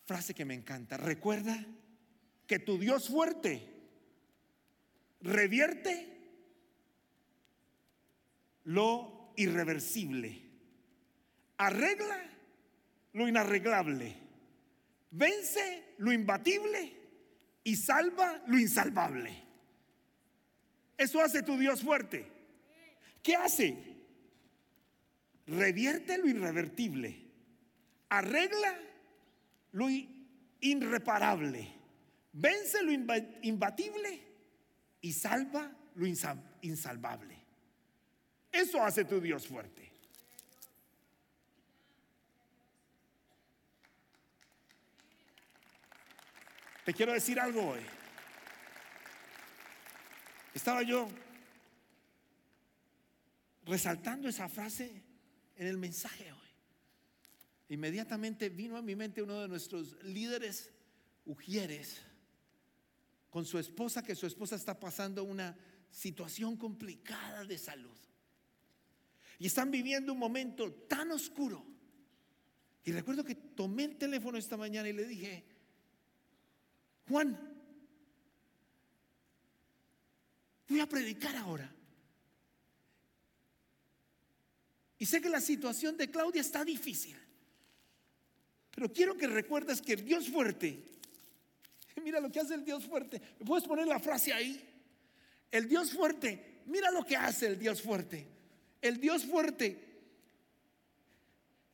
frase 0.07 0.35
que 0.35 0.45
me 0.45 0.55
encanta. 0.55 0.97
Recuerda 0.97 1.65
que 2.47 2.59
tu 2.59 2.79
Dios 2.79 3.09
fuerte 3.09 3.73
revierte 5.21 6.16
lo 8.67 9.33
irreversible, 9.37 10.43
arregla 11.57 12.23
lo 13.13 13.29
inarreglable, 13.29 14.17
vence 15.11 15.95
lo 15.99 16.13
imbatible 16.13 16.93
y 17.65 17.77
salva 17.77 18.43
lo 18.47 18.59
insalvable. 18.59 19.45
Eso 20.97 21.21
hace 21.21 21.43
tu 21.43 21.57
Dios 21.59 21.83
fuerte. 21.83 22.27
¿Qué 23.23 23.35
hace? 23.37 23.77
Revierte 25.47 26.19
lo 26.19 26.29
irrevertible, 26.29 27.25
arregla 28.09 28.79
lo 29.73 29.87
irreparable, 30.61 31.73
vence 32.33 32.83
lo 32.83 32.91
imbatible 32.91 34.23
y 35.01 35.13
salva 35.13 35.71
lo 35.95 36.07
insalvable. 36.63 37.36
Eso 38.57 38.83
hace 38.83 39.05
tu 39.05 39.21
Dios 39.21 39.47
fuerte. 39.47 39.93
Te 46.87 46.95
quiero 46.95 47.13
decir 47.13 47.39
algo 47.39 47.73
hoy. 47.73 47.81
Estaba 50.55 50.83
yo 50.83 51.07
resaltando 53.67 54.27
esa 54.29 54.49
frase 54.49 55.03
en 55.57 55.67
el 55.67 55.77
mensaje 55.77 56.33
hoy. 56.33 56.39
Inmediatamente 57.69 58.49
vino 58.49 58.79
a 58.79 58.83
mi 58.83 58.97
mente 58.97 59.21
uno 59.21 59.43
de 59.43 59.49
nuestros 59.49 60.03
líderes 60.03 60.71
ujieres 61.27 62.01
con 63.29 63.45
su 63.45 63.59
esposa, 63.59 64.03
que 64.03 64.15
su 64.15 64.27
esposa 64.27 64.57
está 64.57 64.81
pasando 64.81 65.25
una 65.25 65.55
situación 65.91 66.57
complicada 66.57 67.45
de 67.45 67.59
salud. 67.59 67.99
Y 69.39 69.47
están 69.47 69.71
viviendo 69.71 70.13
un 70.13 70.19
momento 70.19 70.73
tan 70.73 71.11
oscuro. 71.11 71.65
Y 72.85 72.93
recuerdo 72.93 73.25
que 73.25 73.35
tomé 73.35 73.85
el 73.85 73.97
teléfono 73.97 74.39
esta 74.39 74.57
mañana 74.57 74.89
y 74.89 74.93
le 74.93 75.05
dije, 75.05 75.45
Juan, 77.09 77.39
voy 80.69 80.81
a 80.81 80.89
predicar 80.89 81.35
ahora. 81.37 81.73
Y 84.99 85.07
sé 85.07 85.21
que 85.21 85.29
la 85.29 85.41
situación 85.41 85.97
de 85.97 86.11
Claudia 86.11 86.41
está 86.41 86.65
difícil. 86.65 87.17
Pero 88.75 88.93
quiero 88.93 89.17
que 89.17 89.27
recuerdes 89.27 89.83
que 89.83 89.95
el 89.95 90.05
Dios 90.05 90.29
fuerte, 90.29 90.83
mira 92.05 92.21
lo 92.21 92.31
que 92.31 92.41
hace 92.41 92.55
el 92.55 92.65
Dios 92.65 92.85
fuerte. 92.85 93.21
¿Me 93.39 93.47
puedes 93.47 93.67
poner 93.67 93.87
la 93.87 93.99
frase 93.99 94.33
ahí? 94.33 94.63
El 95.51 95.69
Dios 95.69 95.93
fuerte, 95.93 96.63
mira 96.67 96.91
lo 96.91 97.05
que 97.05 97.17
hace 97.17 97.47
el 97.47 97.59
Dios 97.59 97.83
fuerte. 97.83 98.36
El 98.87 99.01
Dios 99.01 99.25
fuerte 99.25 99.77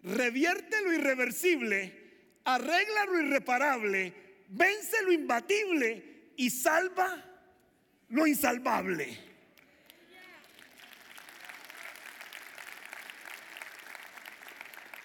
revierte 0.03 0.81
lo 0.83 0.93
irreversible, 0.95 2.41
arregla 2.45 3.05
lo 3.05 3.21
irreparable, 3.21 4.13
vence 4.49 5.03
lo 5.03 5.13
imbatible 5.13 6.33
y 6.37 6.49
salva 6.49 7.23
lo 8.09 8.27
insalvable. 8.27 9.19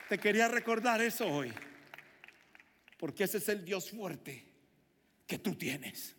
Te 0.07 0.17
quería 0.17 0.47
recordar 0.47 1.01
eso 1.01 1.27
hoy, 1.27 1.53
porque 2.97 3.25
ese 3.25 3.39
es 3.39 3.49
el 3.49 3.65
Dios 3.65 3.91
fuerte 3.91 4.45
que 5.27 5.37
tú 5.37 5.55
tienes. 5.55 6.15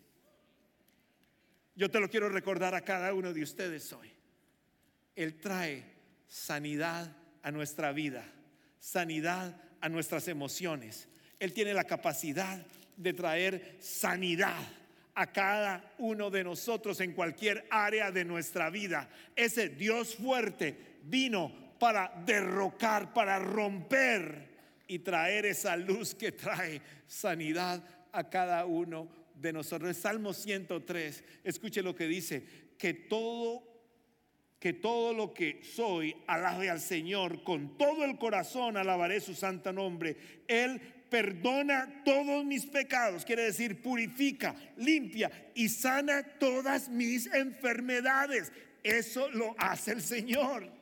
Yo 1.73 1.89
te 1.89 1.99
lo 1.99 2.07
quiero 2.07 2.29
recordar 2.29 2.75
a 2.75 2.81
cada 2.81 3.11
uno 3.15 3.33
de 3.33 3.41
ustedes 3.41 3.91
hoy. 3.93 4.18
Él 5.19 5.35
trae 5.35 5.83
sanidad 6.29 7.13
a 7.43 7.51
nuestra 7.51 7.91
vida, 7.91 8.23
sanidad 8.79 9.53
a 9.81 9.89
nuestras 9.89 10.29
emociones. 10.29 11.09
Él 11.41 11.51
tiene 11.51 11.73
la 11.73 11.83
capacidad 11.83 12.65
de 12.95 13.11
traer 13.11 13.75
sanidad 13.81 14.61
a 15.15 15.29
cada 15.33 15.93
uno 15.97 16.29
de 16.29 16.45
nosotros 16.45 17.01
en 17.01 17.11
cualquier 17.11 17.67
área 17.69 18.11
de 18.11 18.23
nuestra 18.23 18.69
vida. 18.69 19.09
Ese 19.35 19.67
Dios 19.67 20.15
fuerte 20.15 20.99
vino 21.03 21.51
para 21.79 22.13
derrocar, 22.25 23.13
para 23.13 23.39
romper 23.39 24.47
y 24.87 24.99
traer 24.99 25.47
esa 25.47 25.75
luz 25.75 26.15
que 26.15 26.31
trae 26.31 26.81
sanidad 27.07 27.83
a 28.13 28.29
cada 28.29 28.65
uno 28.65 29.09
de 29.35 29.51
nosotros. 29.51 29.97
Salmo 29.97 30.31
103, 30.31 31.25
escuche 31.43 31.81
lo 31.81 31.93
que 31.93 32.07
dice, 32.07 32.69
que 32.77 32.93
todo 32.93 33.68
que 34.59 34.73
todo 34.73 35.13
lo 35.13 35.33
que 35.33 35.61
soy 35.63 36.15
alabe 36.27 36.69
al 36.69 36.81
Señor, 36.81 37.43
con 37.43 37.77
todo 37.77 38.03
el 38.03 38.17
corazón 38.17 38.75
alabaré 38.75 39.21
su 39.21 39.33
santo 39.33 39.71
nombre. 39.71 40.17
Él 40.47 40.81
perdona 41.09 42.03
todos 42.03 42.45
mis 42.45 42.65
pecados, 42.65 43.25
quiere 43.25 43.43
decir 43.43 43.81
purifica, 43.81 44.55
limpia 44.77 45.31
y 45.55 45.69
sana 45.69 46.23
todas 46.23 46.89
mis 46.89 47.27
enfermedades. 47.27 48.51
Eso 48.83 49.29
lo 49.29 49.55
hace 49.57 49.91
el 49.93 50.01
Señor. 50.01 50.78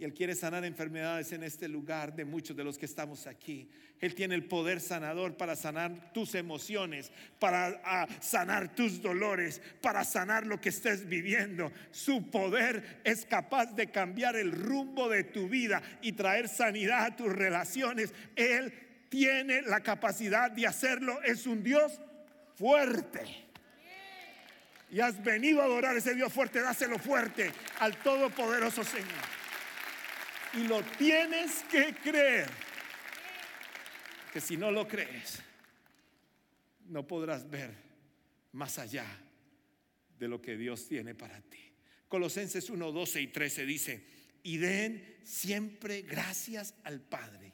Y 0.00 0.04
Él 0.04 0.14
quiere 0.14 0.34
sanar 0.34 0.64
enfermedades 0.64 1.30
en 1.32 1.42
este 1.42 1.68
lugar 1.68 2.16
de 2.16 2.24
muchos 2.24 2.56
de 2.56 2.64
los 2.64 2.78
que 2.78 2.86
estamos 2.86 3.26
aquí. 3.26 3.68
Él 4.00 4.14
tiene 4.14 4.34
el 4.34 4.44
poder 4.44 4.80
sanador 4.80 5.36
para 5.36 5.54
sanar 5.54 6.14
tus 6.14 6.34
emociones, 6.34 7.12
para 7.38 7.82
ah, 7.84 8.08
sanar 8.18 8.74
tus 8.74 9.02
dolores, 9.02 9.60
para 9.82 10.02
sanar 10.04 10.46
lo 10.46 10.58
que 10.58 10.70
estés 10.70 11.06
viviendo. 11.06 11.70
Su 11.90 12.30
poder 12.30 13.02
es 13.04 13.26
capaz 13.26 13.74
de 13.76 13.90
cambiar 13.90 14.36
el 14.36 14.52
rumbo 14.52 15.10
de 15.10 15.24
tu 15.24 15.50
vida 15.50 15.82
y 16.00 16.12
traer 16.12 16.48
sanidad 16.48 17.04
a 17.04 17.14
tus 17.14 17.30
relaciones. 17.30 18.14
Él 18.36 18.72
tiene 19.10 19.60
la 19.60 19.80
capacidad 19.80 20.50
de 20.50 20.66
hacerlo. 20.66 21.20
Es 21.24 21.46
un 21.46 21.62
Dios 21.62 22.00
fuerte. 22.54 23.20
Y 24.90 25.00
has 25.00 25.22
venido 25.22 25.60
a 25.60 25.66
adorar 25.66 25.94
a 25.94 25.98
ese 25.98 26.14
Dios 26.14 26.32
fuerte, 26.32 26.62
dáselo 26.62 26.98
fuerte 26.98 27.52
al 27.80 27.98
Todopoderoso 27.98 28.82
Señor. 28.82 29.39
Y 30.54 30.66
lo 30.66 30.82
tienes 30.98 31.62
que 31.70 31.94
creer. 31.94 32.48
Que 34.32 34.40
si 34.40 34.56
no 34.56 34.70
lo 34.70 34.86
crees, 34.86 35.40
no 36.86 37.06
podrás 37.06 37.48
ver 37.48 37.74
más 38.52 38.78
allá 38.78 39.06
de 40.18 40.28
lo 40.28 40.40
que 40.40 40.56
Dios 40.56 40.86
tiene 40.86 41.14
para 41.14 41.40
ti. 41.40 41.58
Colosenses 42.08 42.68
1, 42.68 42.92
12 42.92 43.20
y 43.22 43.26
13 43.28 43.66
dice, 43.66 44.06
y 44.42 44.58
den 44.58 45.18
siempre 45.22 46.02
gracias 46.02 46.74
al 46.84 47.00
Padre. 47.00 47.52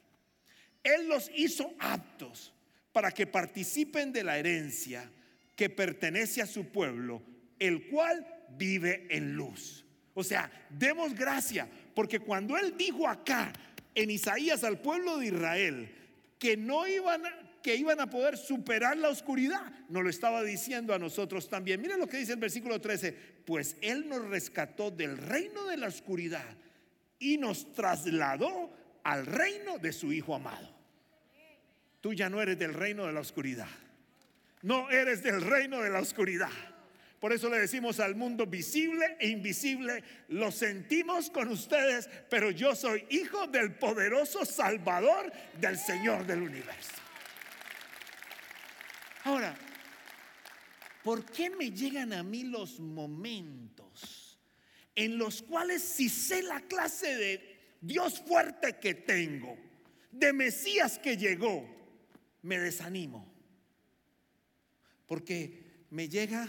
Él 0.83 1.07
los 1.07 1.29
hizo 1.35 1.75
aptos 1.79 2.53
para 2.91 3.11
que 3.11 3.27
participen 3.27 4.11
de 4.11 4.23
la 4.23 4.37
herencia 4.37 5.11
que 5.55 5.69
pertenece 5.69 6.41
a 6.41 6.47
su 6.47 6.65
pueblo, 6.71 7.21
el 7.59 7.87
cual 7.87 8.25
vive 8.57 9.07
en 9.09 9.33
luz. 9.33 9.85
O 10.13 10.23
sea, 10.23 10.51
demos 10.69 11.13
gracia, 11.13 11.69
porque 11.97 12.19
cuando 12.19 12.55
Él 12.55 12.75
dijo 12.77 13.07
acá 13.07 13.51
en 13.95 14.11
Isaías 14.11 14.63
al 14.63 14.79
pueblo 14.81 15.17
de 15.17 15.25
Israel 15.25 15.89
que 16.37 16.55
no 16.55 16.87
iban 16.87 17.25
a, 17.25 17.31
que 17.63 17.75
iban 17.75 17.99
a 17.99 18.07
poder 18.07 18.37
superar 18.37 18.97
la 18.97 19.09
oscuridad, 19.09 19.73
nos 19.89 20.03
lo 20.03 20.09
estaba 20.11 20.43
diciendo 20.43 20.93
a 20.93 20.99
nosotros 20.99 21.49
también. 21.49 21.81
Miren 21.81 21.97
lo 21.97 22.05
que 22.05 22.17
dice 22.17 22.33
el 22.33 22.39
versículo 22.39 22.79
13, 22.79 23.13
pues 23.47 23.77
Él 23.81 24.07
nos 24.07 24.23
rescató 24.25 24.91
del 24.91 25.17
reino 25.17 25.65
de 25.65 25.77
la 25.77 25.87
oscuridad 25.87 26.45
y 27.17 27.39
nos 27.39 27.73
trasladó 27.73 28.71
al 29.01 29.25
reino 29.25 29.79
de 29.79 29.91
su 29.91 30.13
Hijo 30.13 30.35
amado. 30.35 30.69
Tú 31.99 32.13
ya 32.13 32.29
no 32.29 32.39
eres 32.43 32.59
del 32.59 32.75
reino 32.75 33.07
de 33.07 33.13
la 33.13 33.21
oscuridad. 33.21 33.69
No 34.61 34.91
eres 34.91 35.23
del 35.23 35.41
reino 35.41 35.81
de 35.81 35.89
la 35.89 36.01
oscuridad. 36.01 36.51
Por 37.19 37.33
eso 37.33 37.49
le 37.49 37.59
decimos 37.59 37.99
al 37.99 38.15
mundo 38.15 38.45
visible 38.45 39.17
e 39.19 39.29
invisible, 39.29 40.03
lo 40.27 40.51
sentimos 40.51 41.31
con 41.31 41.47
ustedes, 41.47 42.07
pero 42.29 42.51
yo 42.51 42.75
soy 42.75 43.05
hijo 43.09 43.47
del 43.47 43.73
poderoso 43.73 44.45
Salvador 44.45 45.31
del 45.59 45.79
Señor 45.79 46.27
del 46.27 46.43
universo. 46.43 46.91
Ahora, 49.23 49.57
¿por 51.03 51.25
qué 51.25 51.49
me 51.49 51.71
llegan 51.71 52.13
a 52.13 52.21
mí 52.21 52.43
los 52.43 52.79
momentos 52.79 54.39
en 54.95 55.17
los 55.17 55.41
cuales 55.41 55.81
si 55.81 56.09
sé 56.09 56.43
la 56.43 56.61
clase 56.61 57.15
de 57.15 57.77
Dios 57.81 58.21
fuerte 58.21 58.77
que 58.77 58.93
tengo, 58.93 59.57
de 60.11 60.33
Mesías 60.33 60.99
que 60.99 61.17
llegó, 61.17 61.67
me 62.43 62.59
desanimo? 62.59 63.27
Porque 65.07 65.85
me 65.89 66.07
llega 66.07 66.47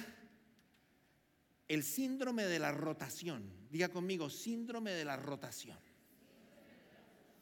el 1.69 1.85
síndrome 1.85 2.45
de 2.45 2.59
la 2.59 2.73
rotación. 2.73 3.53
Diga 3.71 3.89
conmigo, 3.89 4.31
síndrome 4.31 4.93
de 4.93 5.05
la 5.05 5.17
rotación. 5.17 5.79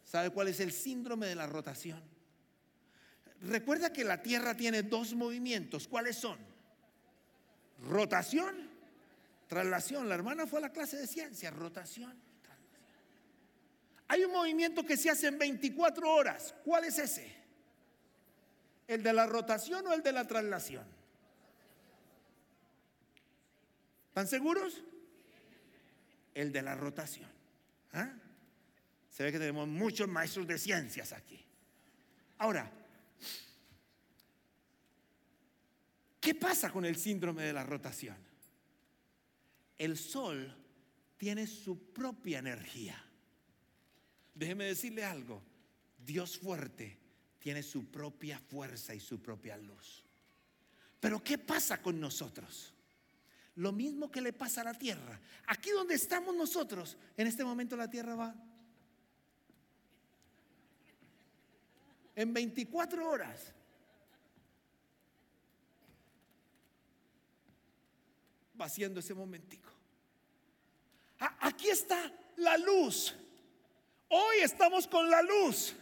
¿Sabe 0.05 0.31
cuál 0.31 0.49
es 0.49 0.61
el 0.61 0.73
síndrome 0.73 1.27
de 1.27 1.37
la 1.37 1.47
rotación? 1.47 2.03
Recuerda 3.43 3.93
que 3.93 4.05
la 4.05 4.23
Tierra 4.23 4.57
tiene 4.57 4.83
dos 4.83 5.15
movimientos. 5.15 5.87
¿Cuáles 5.87 6.17
son? 6.17 6.39
Rotación, 7.89 8.71
traslación. 9.47 10.09
La 10.09 10.15
hermana 10.15 10.47
fue 10.47 10.59
a 10.59 10.63
la 10.63 10.73
clase 10.73 10.97
de 10.97 11.07
ciencia, 11.07 11.51
rotación. 11.51 12.15
Hay 14.09 14.25
un 14.25 14.33
movimiento 14.33 14.85
que 14.85 14.97
se 14.97 15.11
hace 15.11 15.27
en 15.29 15.39
24 15.39 16.09
horas. 16.09 16.55
¿Cuál 16.65 16.85
es 16.85 16.99
ese? 16.99 17.33
¿El 18.87 19.03
de 19.03 19.13
la 19.13 19.27
rotación 19.27 19.87
o 19.87 19.93
el 19.93 20.03
de 20.03 20.13
la 20.13 20.27
traslación? 20.27 20.96
¿Están 24.17 24.29
seguros? 24.29 24.83
El 26.33 26.51
de 26.51 26.63
la 26.63 26.75
rotación. 26.75 27.29
¿Ah? 27.93 28.15
Se 29.11 29.23
ve 29.23 29.31
que 29.31 29.39
tenemos 29.39 29.69
muchos 29.69 30.09
maestros 30.09 30.47
de 30.47 30.57
ciencias 30.57 31.13
aquí. 31.13 31.39
Ahora, 32.39 32.73
¿qué 36.19 36.35
pasa 36.35 36.73
con 36.73 36.87
el 36.87 36.97
síndrome 36.97 37.43
de 37.43 37.53
la 37.53 37.63
rotación? 37.63 38.17
El 39.77 39.99
sol 39.99 40.51
tiene 41.19 41.47
su 41.47 41.93
propia 41.93 42.39
energía. 42.39 42.99
Déjeme 44.35 44.65
decirle 44.65 45.05
algo. 45.05 45.43
Dios 45.99 46.39
fuerte 46.39 46.99
tiene 47.39 47.63
su 47.63 47.91
propia 47.91 48.39
fuerza 48.39 48.95
y 48.95 49.01
su 49.01 49.21
propia 49.21 49.59
luz. 49.59 50.03
Pero 51.01 51.23
¿qué 51.23 51.37
pasa 51.37 51.83
con 51.83 52.01
nosotros? 52.01 52.73
Lo 53.57 53.73
mismo 53.73 54.11
que 54.11 54.21
le 54.21 54.35
pasa 54.35 54.61
a 54.61 54.65
la 54.65 54.75
tierra. 54.75 55.19
Aquí 55.47 55.71
donde 55.71 55.95
estamos 55.95 56.35
nosotros, 56.35 56.97
en 57.17 57.27
este 57.27 57.43
momento 57.43 57.75
la 57.75 57.89
tierra 57.89 58.15
va. 58.15 58.35
En 62.15 62.35
24 62.35 63.09
horas. 63.09 63.53
Va 68.61 68.67
haciendo 68.67 69.01
ese 69.01 69.15
momentico. 69.15 69.71
Aquí 71.19 71.71
está 71.71 72.13
la 72.37 72.59
luz. 72.59 73.15
Hoy 74.09 74.37
estamos 74.43 74.87
con 74.87 75.09
la 75.09 75.23
luz. 75.23 75.75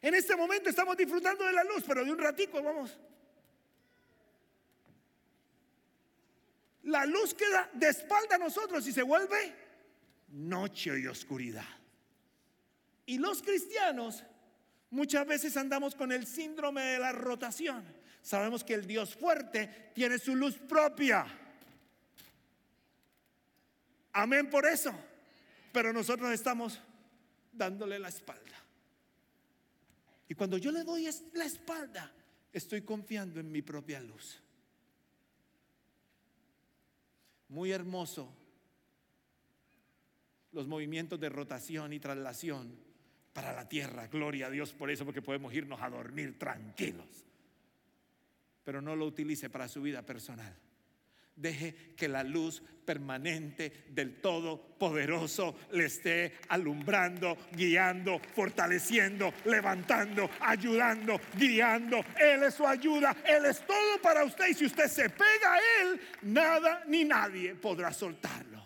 En 0.00 0.14
este 0.14 0.36
momento 0.36 0.70
estamos 0.70 0.96
disfrutando 0.96 1.44
de 1.44 1.52
la 1.52 1.64
luz, 1.64 1.82
pero 1.84 2.04
de 2.04 2.12
un 2.12 2.18
ratico 2.18 2.62
vamos 2.62 2.96
la 6.86 7.04
luz 7.04 7.34
queda 7.34 7.68
de 7.72 7.88
espalda 7.88 8.36
a 8.36 8.38
nosotros 8.38 8.86
y 8.86 8.92
se 8.92 9.02
vuelve 9.02 9.54
noche 10.28 10.98
y 11.00 11.06
oscuridad. 11.06 11.66
Y 13.06 13.18
los 13.18 13.42
cristianos 13.42 14.22
muchas 14.90 15.26
veces 15.26 15.56
andamos 15.56 15.94
con 15.94 16.12
el 16.12 16.26
síndrome 16.26 16.82
de 16.82 16.98
la 16.98 17.12
rotación. 17.12 17.84
Sabemos 18.22 18.64
que 18.64 18.74
el 18.74 18.86
Dios 18.86 19.14
fuerte 19.14 19.90
tiene 19.94 20.18
su 20.18 20.34
luz 20.34 20.56
propia. 20.58 21.26
Amén 24.12 24.48
por 24.48 24.66
eso. 24.66 24.92
Pero 25.72 25.92
nosotros 25.92 26.32
estamos 26.32 26.80
dándole 27.52 27.98
la 27.98 28.08
espalda. 28.08 28.42
Y 30.28 30.34
cuando 30.34 30.56
yo 30.56 30.70
le 30.70 30.84
doy 30.84 31.08
la 31.34 31.44
espalda, 31.44 32.12
estoy 32.52 32.82
confiando 32.82 33.40
en 33.40 33.50
mi 33.50 33.62
propia 33.62 34.00
luz. 34.00 34.40
Muy 37.48 37.72
hermoso 37.72 38.32
los 40.52 40.66
movimientos 40.66 41.20
de 41.20 41.28
rotación 41.28 41.92
y 41.92 42.00
traslación 42.00 42.74
para 43.32 43.52
la 43.52 43.68
tierra. 43.68 44.06
Gloria 44.06 44.46
a 44.46 44.50
Dios 44.50 44.72
por 44.72 44.90
eso, 44.90 45.04
porque 45.04 45.22
podemos 45.22 45.52
irnos 45.52 45.80
a 45.82 45.90
dormir 45.90 46.38
tranquilos. 46.38 47.06
Pero 48.64 48.80
no 48.80 48.96
lo 48.96 49.06
utilice 49.06 49.50
para 49.50 49.68
su 49.68 49.82
vida 49.82 50.02
personal. 50.02 50.56
Deje 51.36 51.94
que 51.94 52.08
la 52.08 52.24
luz 52.24 52.62
permanente 52.86 53.84
del 53.90 54.20
Todopoderoso 54.20 55.58
le 55.72 55.86
esté 55.86 56.38
alumbrando, 56.48 57.36
guiando, 57.52 58.18
fortaleciendo, 58.34 59.34
levantando, 59.44 60.30
ayudando, 60.40 61.20
guiando. 61.36 62.02
Él 62.18 62.44
es 62.44 62.54
su 62.54 62.66
ayuda, 62.66 63.14
Él 63.26 63.44
es 63.44 63.66
todo 63.66 64.00
para 64.00 64.24
usted. 64.24 64.48
Y 64.48 64.54
si 64.54 64.64
usted 64.64 64.88
se 64.88 65.10
pega 65.10 65.54
a 65.54 65.58
Él, 65.82 66.00
nada 66.22 66.84
ni 66.86 67.04
nadie 67.04 67.54
podrá 67.56 67.92
soltarlo. 67.92 68.64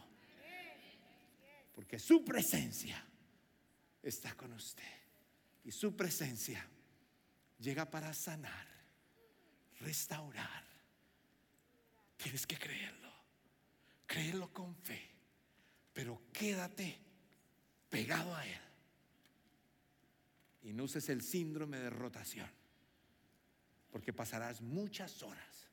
Porque 1.74 1.98
su 1.98 2.24
presencia 2.24 3.04
está 4.02 4.34
con 4.34 4.52
usted. 4.52 4.84
Y 5.64 5.72
su 5.72 5.96
presencia 5.96 6.64
llega 7.58 7.90
para 7.90 8.12
sanar, 8.12 8.66
restaurar 9.80 10.69
Tienes 12.22 12.46
que 12.46 12.58
creerlo. 12.58 13.10
Créelo 14.06 14.52
con 14.52 14.74
fe. 14.76 15.10
Pero 15.92 16.20
quédate 16.32 16.98
pegado 17.88 18.34
a 18.34 18.46
Él. 18.46 18.60
Y 20.62 20.72
no 20.72 20.84
uses 20.84 21.08
el 21.08 21.22
síndrome 21.22 21.78
de 21.78 21.88
rotación. 21.88 22.50
Porque 23.90 24.12
pasarás 24.12 24.60
muchas 24.60 25.22
horas 25.22 25.68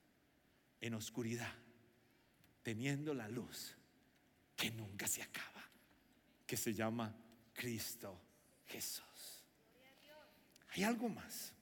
en 0.80 0.94
oscuridad 0.94 1.54
teniendo 2.64 3.14
la 3.14 3.28
luz 3.28 3.76
que 4.56 4.72
nunca 4.72 5.08
se 5.08 5.22
acaba, 5.22 5.64
que 6.46 6.58
se 6.58 6.74
llama 6.74 7.16
Cristo 7.54 8.20
Jesús. 8.66 9.44
Hay 10.70 10.84
algo 10.84 11.10
más. 11.10 11.54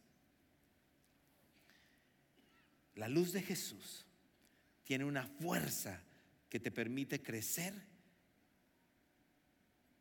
La 2.95 3.07
luz 3.07 3.33
de 3.33 3.41
Jesús 3.41 4.04
tiene 4.85 5.03
una 5.03 5.25
fuerza 5.25 5.99
que 6.47 6.59
te 6.59 6.71
permite 6.71 7.21
crecer. 7.21 7.73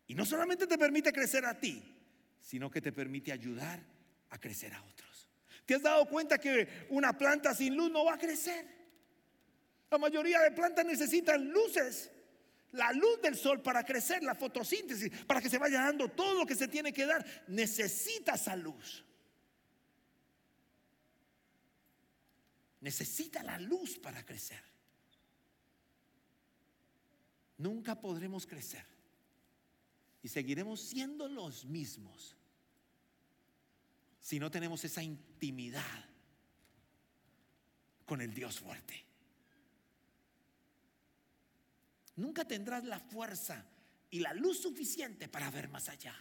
Y 0.07 0.14
no 0.14 0.24
solamente 0.24 0.66
te 0.66 0.78
permite 0.78 1.12
crecer 1.12 1.45
a 1.47 1.59
ti, 1.59 1.82
sino 2.39 2.70
que 2.70 2.82
te 2.82 2.93
permite 2.93 3.32
ayudar 3.32 3.80
a 4.30 4.39
crecer 4.39 4.74
a 4.74 4.82
otros. 4.82 5.28
¿Te 5.64 5.74
has 5.74 5.82
dado 5.82 6.07
cuenta 6.07 6.39
que 6.39 6.87
una 6.91 7.16
planta 7.16 7.55
sin 7.55 7.74
luz 7.74 7.91
no 7.91 8.05
va 8.05 8.14
a 8.14 8.18
crecer? 8.18 8.66
La 9.91 9.97
mayoría 9.97 10.41
de 10.41 10.51
plantas 10.51 10.85
necesitan 10.85 11.51
luces. 11.51 12.11
La 12.72 12.93
luz 12.93 13.22
del 13.22 13.37
sol 13.37 13.62
para 13.62 13.85
crecer, 13.85 14.22
la 14.22 14.35
fotosíntesis, 14.35 15.11
para 15.24 15.41
que 15.41 15.49
se 15.49 15.59
vaya 15.59 15.80
dando 15.80 16.11
todo 16.11 16.41
lo 16.41 16.45
que 16.45 16.57
se 16.57 16.68
tiene 16.68 16.93
que 16.93 17.07
dar, 17.07 17.24
necesita 17.49 18.35
esa 18.35 18.55
luz. 18.55 19.05
necesita 22.85 23.43
la 23.43 23.59
luz 23.59 23.99
para 23.99 24.22
crecer. 24.24 24.62
Nunca 27.59 28.01
podremos 28.01 28.47
crecer 28.47 28.85
y 30.23 30.29
seguiremos 30.29 30.81
siendo 30.81 31.29
los 31.29 31.65
mismos 31.65 32.35
si 34.21 34.41
no 34.41 34.51
tenemos 34.51 34.83
esa 34.85 35.03
intimidad 35.03 36.09
con 38.07 38.21
el 38.21 38.33
Dios 38.33 38.59
fuerte. 38.59 39.05
Nunca 42.17 42.45
tendrás 42.45 42.85
la 42.85 42.99
fuerza 42.99 43.67
y 44.11 44.21
la 44.21 44.33
luz 44.33 44.63
suficiente 44.63 45.29
para 45.29 45.51
ver 45.51 45.69
más 45.69 45.89
allá. 45.89 46.15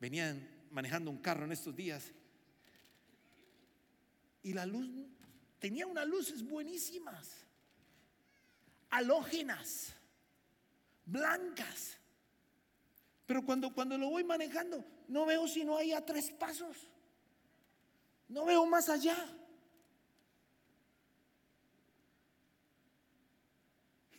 Venían 0.00 0.66
manejando 0.70 1.10
un 1.10 1.18
carro 1.18 1.44
en 1.44 1.52
estos 1.52 1.76
días 1.76 2.10
y 4.42 4.54
la 4.54 4.64
luz 4.66 4.88
tenía 5.60 5.86
unas 5.86 6.06
luces 6.06 6.42
buenísimas, 6.42 7.28
halógenas, 8.88 9.92
blancas. 11.04 11.98
Pero 13.26 13.44
cuando, 13.44 13.72
cuando 13.72 13.96
lo 13.96 14.10
voy 14.10 14.24
manejando, 14.24 14.84
no 15.06 15.26
veo 15.26 15.46
si 15.46 15.64
no 15.64 15.76
hay 15.76 15.92
a 15.92 16.04
tres 16.04 16.30
pasos. 16.32 16.88
No 18.28 18.44
veo 18.44 18.66
más 18.66 18.88
allá. 18.88 19.16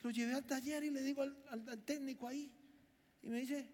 Lo 0.03 0.09
llevé 0.11 0.33
al 0.33 0.45
taller 0.45 0.83
y 0.83 0.89
le 0.89 1.01
digo 1.01 1.21
al, 1.21 1.83
técnico 1.83 2.27
ahí. 2.27 2.51
Y 3.21 3.29
me 3.29 3.39
dice, 3.39 3.69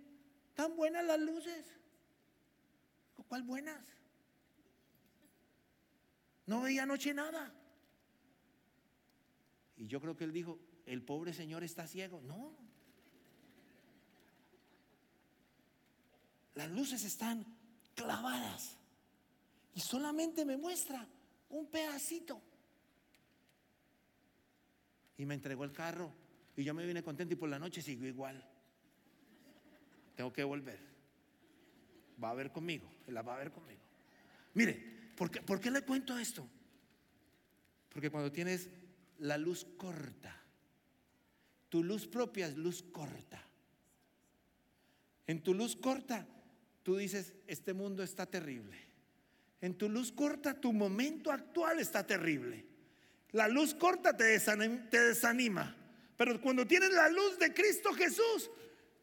¿tan 0.56 0.76
buenas 0.76 1.06
las 1.06 1.20
luces? 1.20 1.66
¿Cuál 3.28 3.44
buenas? 3.44 3.86
No 6.48 6.62
veía 6.62 6.84
anoche 6.84 7.14
nada. 7.14 7.54
Y 9.76 9.88
yo 9.88 10.02
creo 10.02 10.16
que 10.16 10.24
él 10.24 10.34
dijo, 10.34 10.60
el 10.86 11.04
pobre 11.04 11.34
señor 11.34 11.64
está 11.64 11.86
ciego. 11.86 12.22
No. 12.22 12.56
Las 16.56 16.72
luces 16.72 17.04
están 17.04 17.46
clavadas. 17.94 18.78
Y 19.76 19.82
solamente 19.82 20.46
me 20.46 20.58
muestra 20.58 21.08
un 21.50 21.70
pedacito. 21.70 22.42
Y 25.18 25.26
me 25.26 25.36
entregó 25.36 25.66
el 25.66 25.74
carro. 25.74 26.12
Y 26.56 26.64
yo 26.64 26.74
me 26.74 26.86
vine 26.86 27.04
contento 27.04 27.34
y 27.34 27.38
por 27.38 27.50
la 27.50 27.60
noche 27.60 27.82
sigo 27.82 28.06
igual. 28.06 28.44
Tengo 30.16 30.34
que 30.34 30.44
volver. 30.44 30.80
Va 32.24 32.32
a 32.32 32.34
ver 32.34 32.52
conmigo. 32.52 32.90
La 33.08 33.22
va 33.22 33.36
a 33.36 33.38
ver 33.38 33.52
conmigo. 33.52 33.82
Mire, 34.56 34.97
¿por 35.18 35.30
qué, 35.30 35.42
¿por 35.42 35.60
qué 35.60 35.70
le 35.72 35.82
cuento 35.82 36.18
esto? 36.18 36.48
Porque 37.90 38.10
cuando 38.10 38.32
tienes 38.32 38.70
la 39.18 39.38
luz 39.38 39.66
corta, 39.76 40.40
tu 41.68 41.84
luz 41.84 42.08
propia 42.08 42.48
es 42.48 42.56
luz 42.56 42.84
corta. 42.84 43.44
En 45.26 45.44
tu 45.44 45.54
luz 45.54 45.76
corta, 45.76 46.26
tú 46.84 46.96
dices, 46.96 47.34
este 47.48 47.74
mundo 47.74 48.04
está 48.04 48.26
terrible. 48.26 48.78
En 49.60 49.78
tu 49.78 49.90
luz 49.90 50.12
corta, 50.12 50.54
tu 50.54 50.72
momento 50.72 51.32
actual 51.32 51.80
está 51.80 52.06
terrible. 52.06 52.66
La 53.32 53.48
luz 53.48 53.74
corta 53.74 54.16
te 54.16 54.24
desanima, 54.24 55.76
Pero 56.16 56.40
cuando 56.40 56.66
tienes 56.66 56.92
la 56.92 57.10
luz 57.10 57.38
de 57.40 57.54
Cristo 57.54 57.94
Jesús, 57.94 58.50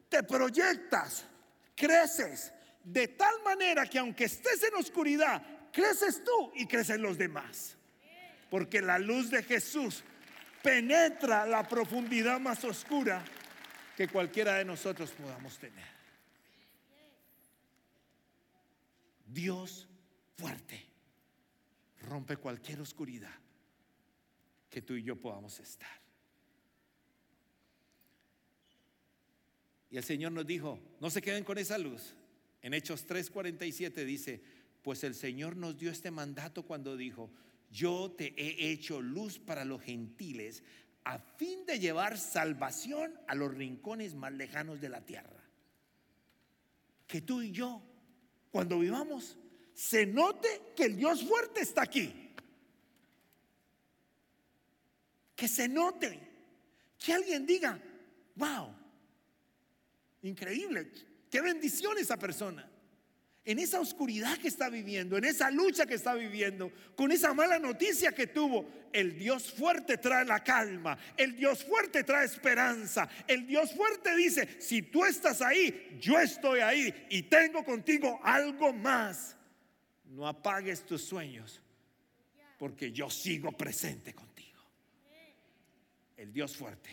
te 0.08 0.22
proyectas, 0.22 1.26
creces, 1.74 2.52
de 2.82 3.08
tal 3.08 3.42
manera 3.44 3.86
que 3.86 3.98
aunque 3.98 4.24
estés 4.24 4.62
en 4.62 4.74
oscuridad, 4.76 5.42
creces 5.74 6.22
tú 6.24 6.52
y 6.54 6.66
crecen 6.66 7.02
los 7.02 7.18
demás. 7.18 7.76
Porque 8.48 8.80
la 8.80 8.98
luz 8.98 9.30
de 9.30 9.42
Jesús 9.42 10.04
penetra 10.62 11.44
la 11.44 11.68
profundidad 11.68 12.40
más 12.40 12.64
oscura 12.64 13.22
que 13.96 14.08
cualquiera 14.08 14.54
de 14.54 14.64
nosotros 14.64 15.10
podamos 15.10 15.58
tener. 15.58 15.94
Dios 19.26 19.88
fuerte 20.36 20.86
rompe 22.02 22.36
cualquier 22.36 22.80
oscuridad 22.80 23.34
que 24.70 24.82
tú 24.82 24.94
y 24.94 25.02
yo 25.02 25.16
podamos 25.16 25.58
estar. 25.58 26.04
Y 29.90 29.96
el 29.96 30.04
Señor 30.04 30.32
nos 30.32 30.46
dijo, 30.46 30.78
no 31.00 31.10
se 31.10 31.22
queden 31.22 31.44
con 31.44 31.58
esa 31.58 31.78
luz. 31.78 32.14
En 32.62 32.74
Hechos 32.74 33.06
3:47 33.06 34.04
dice, 34.04 34.42
pues 34.84 35.02
el 35.02 35.14
Señor 35.14 35.56
nos 35.56 35.78
dio 35.78 35.90
este 35.90 36.10
mandato 36.10 36.62
cuando 36.62 36.96
dijo, 36.96 37.30
yo 37.72 38.14
te 38.16 38.34
he 38.36 38.70
hecho 38.70 39.00
luz 39.00 39.38
para 39.38 39.64
los 39.64 39.82
gentiles 39.82 40.62
a 41.04 41.18
fin 41.18 41.64
de 41.66 41.80
llevar 41.80 42.18
salvación 42.18 43.18
a 43.26 43.34
los 43.34 43.52
rincones 43.52 44.14
más 44.14 44.32
lejanos 44.32 44.80
de 44.82 44.90
la 44.90 45.00
tierra. 45.00 45.42
Que 47.06 47.22
tú 47.22 47.40
y 47.40 47.50
yo, 47.50 47.82
cuando 48.52 48.78
vivamos 48.78 49.38
se 49.72 50.06
note 50.06 50.72
que 50.76 50.84
el 50.84 50.96
Dios 50.96 51.24
fuerte 51.24 51.62
está 51.62 51.82
aquí. 51.82 52.32
Que 55.34 55.48
se 55.48 55.66
note. 55.66 56.20
Que 56.98 57.12
alguien 57.12 57.44
diga, 57.44 57.80
wow, 58.36 58.74
increíble, 60.22 60.90
qué 61.30 61.40
bendición 61.40 61.98
esa 61.98 62.16
persona. 62.16 62.70
En 63.46 63.58
esa 63.58 63.78
oscuridad 63.78 64.38
que 64.38 64.48
está 64.48 64.70
viviendo, 64.70 65.18
en 65.18 65.24
esa 65.24 65.50
lucha 65.50 65.84
que 65.84 65.94
está 65.94 66.14
viviendo, 66.14 66.72
con 66.96 67.12
esa 67.12 67.34
mala 67.34 67.58
noticia 67.58 68.12
que 68.12 68.26
tuvo, 68.26 68.66
el 68.92 69.18
Dios 69.18 69.52
fuerte 69.52 69.98
trae 69.98 70.24
la 70.24 70.42
calma, 70.42 70.96
el 71.16 71.36
Dios 71.36 71.62
fuerte 71.64 72.04
trae 72.04 72.24
esperanza, 72.24 73.08
el 73.26 73.46
Dios 73.46 73.72
fuerte 73.74 74.16
dice, 74.16 74.48
si 74.60 74.80
tú 74.82 75.04
estás 75.04 75.42
ahí, 75.42 75.98
yo 76.00 76.18
estoy 76.18 76.60
ahí 76.60 77.06
y 77.10 77.22
tengo 77.24 77.64
contigo 77.64 78.18
algo 78.22 78.72
más 78.72 79.36
no 80.14 80.28
apagues 80.28 80.86
tus 80.86 81.02
sueños, 81.02 81.60
porque 82.58 82.92
yo 82.92 83.10
sigo 83.10 83.52
presente 83.52 84.14
contigo. 84.14 84.62
El 86.16 86.32
Dios 86.32 86.56
fuerte 86.56 86.90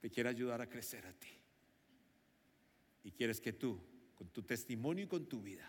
te 0.00 0.10
quiere 0.10 0.28
ayudar 0.28 0.60
a 0.60 0.68
crecer 0.68 1.06
a 1.06 1.12
ti. 1.12 1.35
Y 3.06 3.12
quieres 3.12 3.40
que 3.40 3.52
tú, 3.52 3.80
con 4.16 4.30
tu 4.30 4.42
testimonio 4.42 5.04
y 5.04 5.06
con 5.06 5.26
tu 5.26 5.40
vida, 5.40 5.64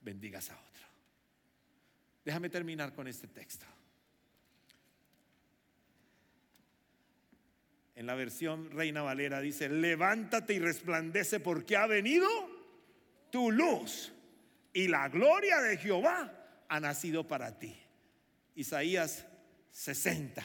bendigas 0.00 0.48
a 0.50 0.54
otro. 0.54 0.84
Déjame 2.24 2.48
terminar 2.48 2.94
con 2.94 3.08
este 3.08 3.26
texto. 3.26 3.66
En 7.96 8.06
la 8.06 8.14
versión 8.14 8.70
Reina 8.70 9.02
Valera 9.02 9.40
dice, 9.40 9.68
levántate 9.68 10.54
y 10.54 10.60
resplandece 10.60 11.40
porque 11.40 11.76
ha 11.76 11.88
venido 11.88 12.28
tu 13.30 13.50
luz 13.50 14.12
y 14.72 14.86
la 14.86 15.08
gloria 15.08 15.60
de 15.62 15.78
Jehová 15.78 16.64
ha 16.68 16.78
nacido 16.78 17.26
para 17.26 17.58
ti. 17.58 17.76
Isaías 18.54 19.26
60. 19.72 20.44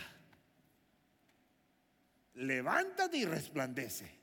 Levántate 2.33 3.17
y 3.17 3.25
resplandece, 3.25 4.17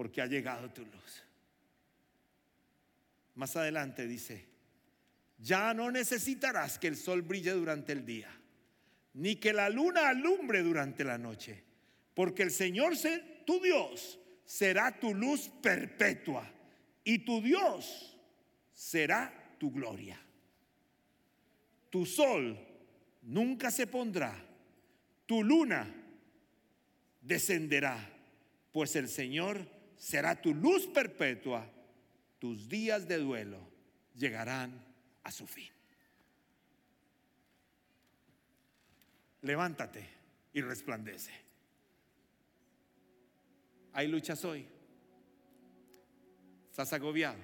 porque 0.00 0.22
ha 0.22 0.26
llegado 0.26 0.70
tu 0.70 0.80
luz. 0.80 1.22
Más 3.34 3.54
adelante 3.54 4.06
dice, 4.06 4.46
ya 5.36 5.74
no 5.74 5.90
necesitarás 5.90 6.78
que 6.78 6.86
el 6.86 6.96
sol 6.96 7.20
brille 7.20 7.50
durante 7.50 7.92
el 7.92 8.06
día, 8.06 8.30
ni 9.12 9.36
que 9.36 9.52
la 9.52 9.68
luna 9.68 10.08
alumbre 10.08 10.62
durante 10.62 11.04
la 11.04 11.18
noche, 11.18 11.62
porque 12.14 12.42
el 12.42 12.50
Señor, 12.50 12.94
tu 13.44 13.60
Dios, 13.60 14.18
será 14.46 14.98
tu 14.98 15.12
luz 15.12 15.50
perpetua 15.60 16.50
y 17.04 17.18
tu 17.18 17.42
Dios 17.42 18.16
será 18.72 19.54
tu 19.58 19.70
gloria. 19.70 20.18
Tu 21.90 22.06
sol 22.06 22.58
nunca 23.20 23.70
se 23.70 23.86
pondrá, 23.86 24.34
tu 25.26 25.44
luna 25.44 25.94
descenderá, 27.20 27.98
pues 28.72 28.96
el 28.96 29.06
Señor 29.06 29.78
será 30.00 30.34
tu 30.40 30.54
luz 30.54 30.86
perpetua, 30.86 31.70
tus 32.38 32.68
días 32.68 33.06
de 33.06 33.18
duelo 33.18 33.58
llegarán 34.16 34.82
a 35.22 35.30
su 35.30 35.46
fin. 35.46 35.68
Levántate 39.42 40.08
y 40.54 40.62
resplandece. 40.62 41.32
Hay 43.92 44.08
luchas 44.08 44.42
hoy. 44.44 44.66
Estás 46.70 46.94
agobiado. 46.94 47.38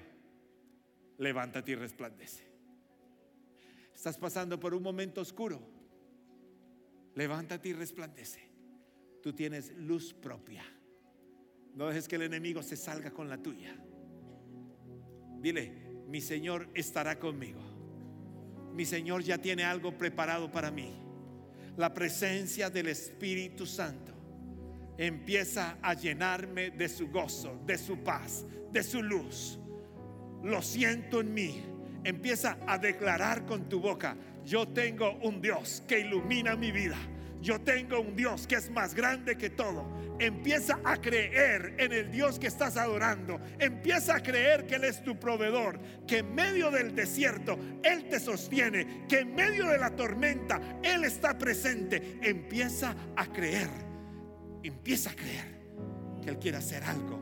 Levántate 1.19 1.73
y 1.73 1.75
resplandece. 1.75 2.43
Estás 3.93 4.17
pasando 4.17 4.59
por 4.59 4.73
un 4.73 4.81
momento 4.81 5.21
oscuro. 5.21 5.61
Levántate 7.13 7.69
y 7.69 7.73
resplandece. 7.73 8.41
Tú 9.21 9.33
tienes 9.33 9.75
luz 9.77 10.11
propia. 10.13 10.63
No 11.77 11.85
dejes 11.85 12.07
que 12.07 12.15
el 12.15 12.23
enemigo 12.23 12.63
se 12.63 12.75
salga 12.75 13.11
con 13.11 13.29
la 13.29 13.37
tuya. 13.37 13.75
Dile, 15.39 15.71
mi 16.07 16.19
Señor 16.21 16.67
estará 16.73 17.19
conmigo. 17.19 17.61
Mi 18.73 18.83
Señor 18.83 19.21
ya 19.21 19.37
tiene 19.37 19.63
algo 19.63 19.95
preparado 19.95 20.51
para 20.51 20.71
mí. 20.71 20.91
La 21.77 21.93
presencia 21.93 22.71
del 22.71 22.87
Espíritu 22.87 23.67
Santo 23.67 24.11
empieza 24.97 25.77
a 25.79 25.93
llenarme 25.93 26.71
de 26.71 26.89
su 26.89 27.09
gozo, 27.09 27.61
de 27.67 27.77
su 27.77 27.99
paz, 28.03 28.43
de 28.71 28.81
su 28.81 29.03
luz. 29.03 29.59
Lo 30.43 30.63
siento 30.63 31.21
en 31.21 31.31
mí. 31.31 31.63
Empieza 32.03 32.57
a 32.65 32.79
declarar 32.79 33.45
con 33.45 33.69
tu 33.69 33.79
boca, 33.79 34.17
yo 34.43 34.67
tengo 34.67 35.19
un 35.21 35.39
Dios 35.41 35.83
que 35.87 35.99
ilumina 35.99 36.55
mi 36.55 36.71
vida. 36.71 36.97
Yo 37.41 37.61
tengo 37.61 37.99
un 37.99 38.15
Dios 38.15 38.47
que 38.47 38.55
es 38.55 38.69
más 38.71 38.93
grande 38.93 39.37
que 39.37 39.49
todo. 39.49 39.85
Empieza 40.19 40.79
a 40.83 40.97
creer 40.97 41.75
en 41.77 41.93
el 41.93 42.11
Dios 42.11 42.39
que 42.39 42.47
estás 42.47 42.77
adorando. 42.77 43.39
Empieza 43.59 44.15
a 44.15 44.23
creer 44.23 44.65
que 44.65 44.75
Él 44.75 44.83
es 44.83 45.03
tu 45.03 45.19
proveedor. 45.19 45.79
Que 46.07 46.19
en 46.19 46.33
medio 46.33 46.71
del 46.71 46.95
desierto 46.95 47.57
Él 47.83 48.09
te 48.09 48.19
sostiene. 48.19 49.05
Que 49.07 49.19
en 49.19 49.35
medio 49.35 49.67
de 49.67 49.77
la 49.77 49.95
tormenta 49.95 50.59
Él 50.83 51.03
está 51.03 51.37
presente. 51.37 52.19
Empieza 52.21 52.95
a 53.15 53.25
creer. 53.27 53.69
Empieza 54.63 55.11
a 55.11 55.15
creer 55.15 55.57
que 56.23 56.31
Él 56.31 56.39
quiere 56.39 56.57
hacer 56.57 56.83
algo 56.83 57.17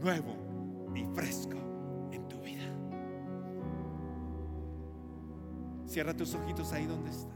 nuevo 0.00 0.92
y 0.94 1.04
fresco 1.14 2.08
en 2.12 2.28
tu 2.28 2.40
vida. 2.40 2.64
Cierra 5.86 6.14
tus 6.14 6.34
ojitos 6.34 6.72
ahí 6.72 6.86
donde 6.86 7.10
estás. 7.10 7.35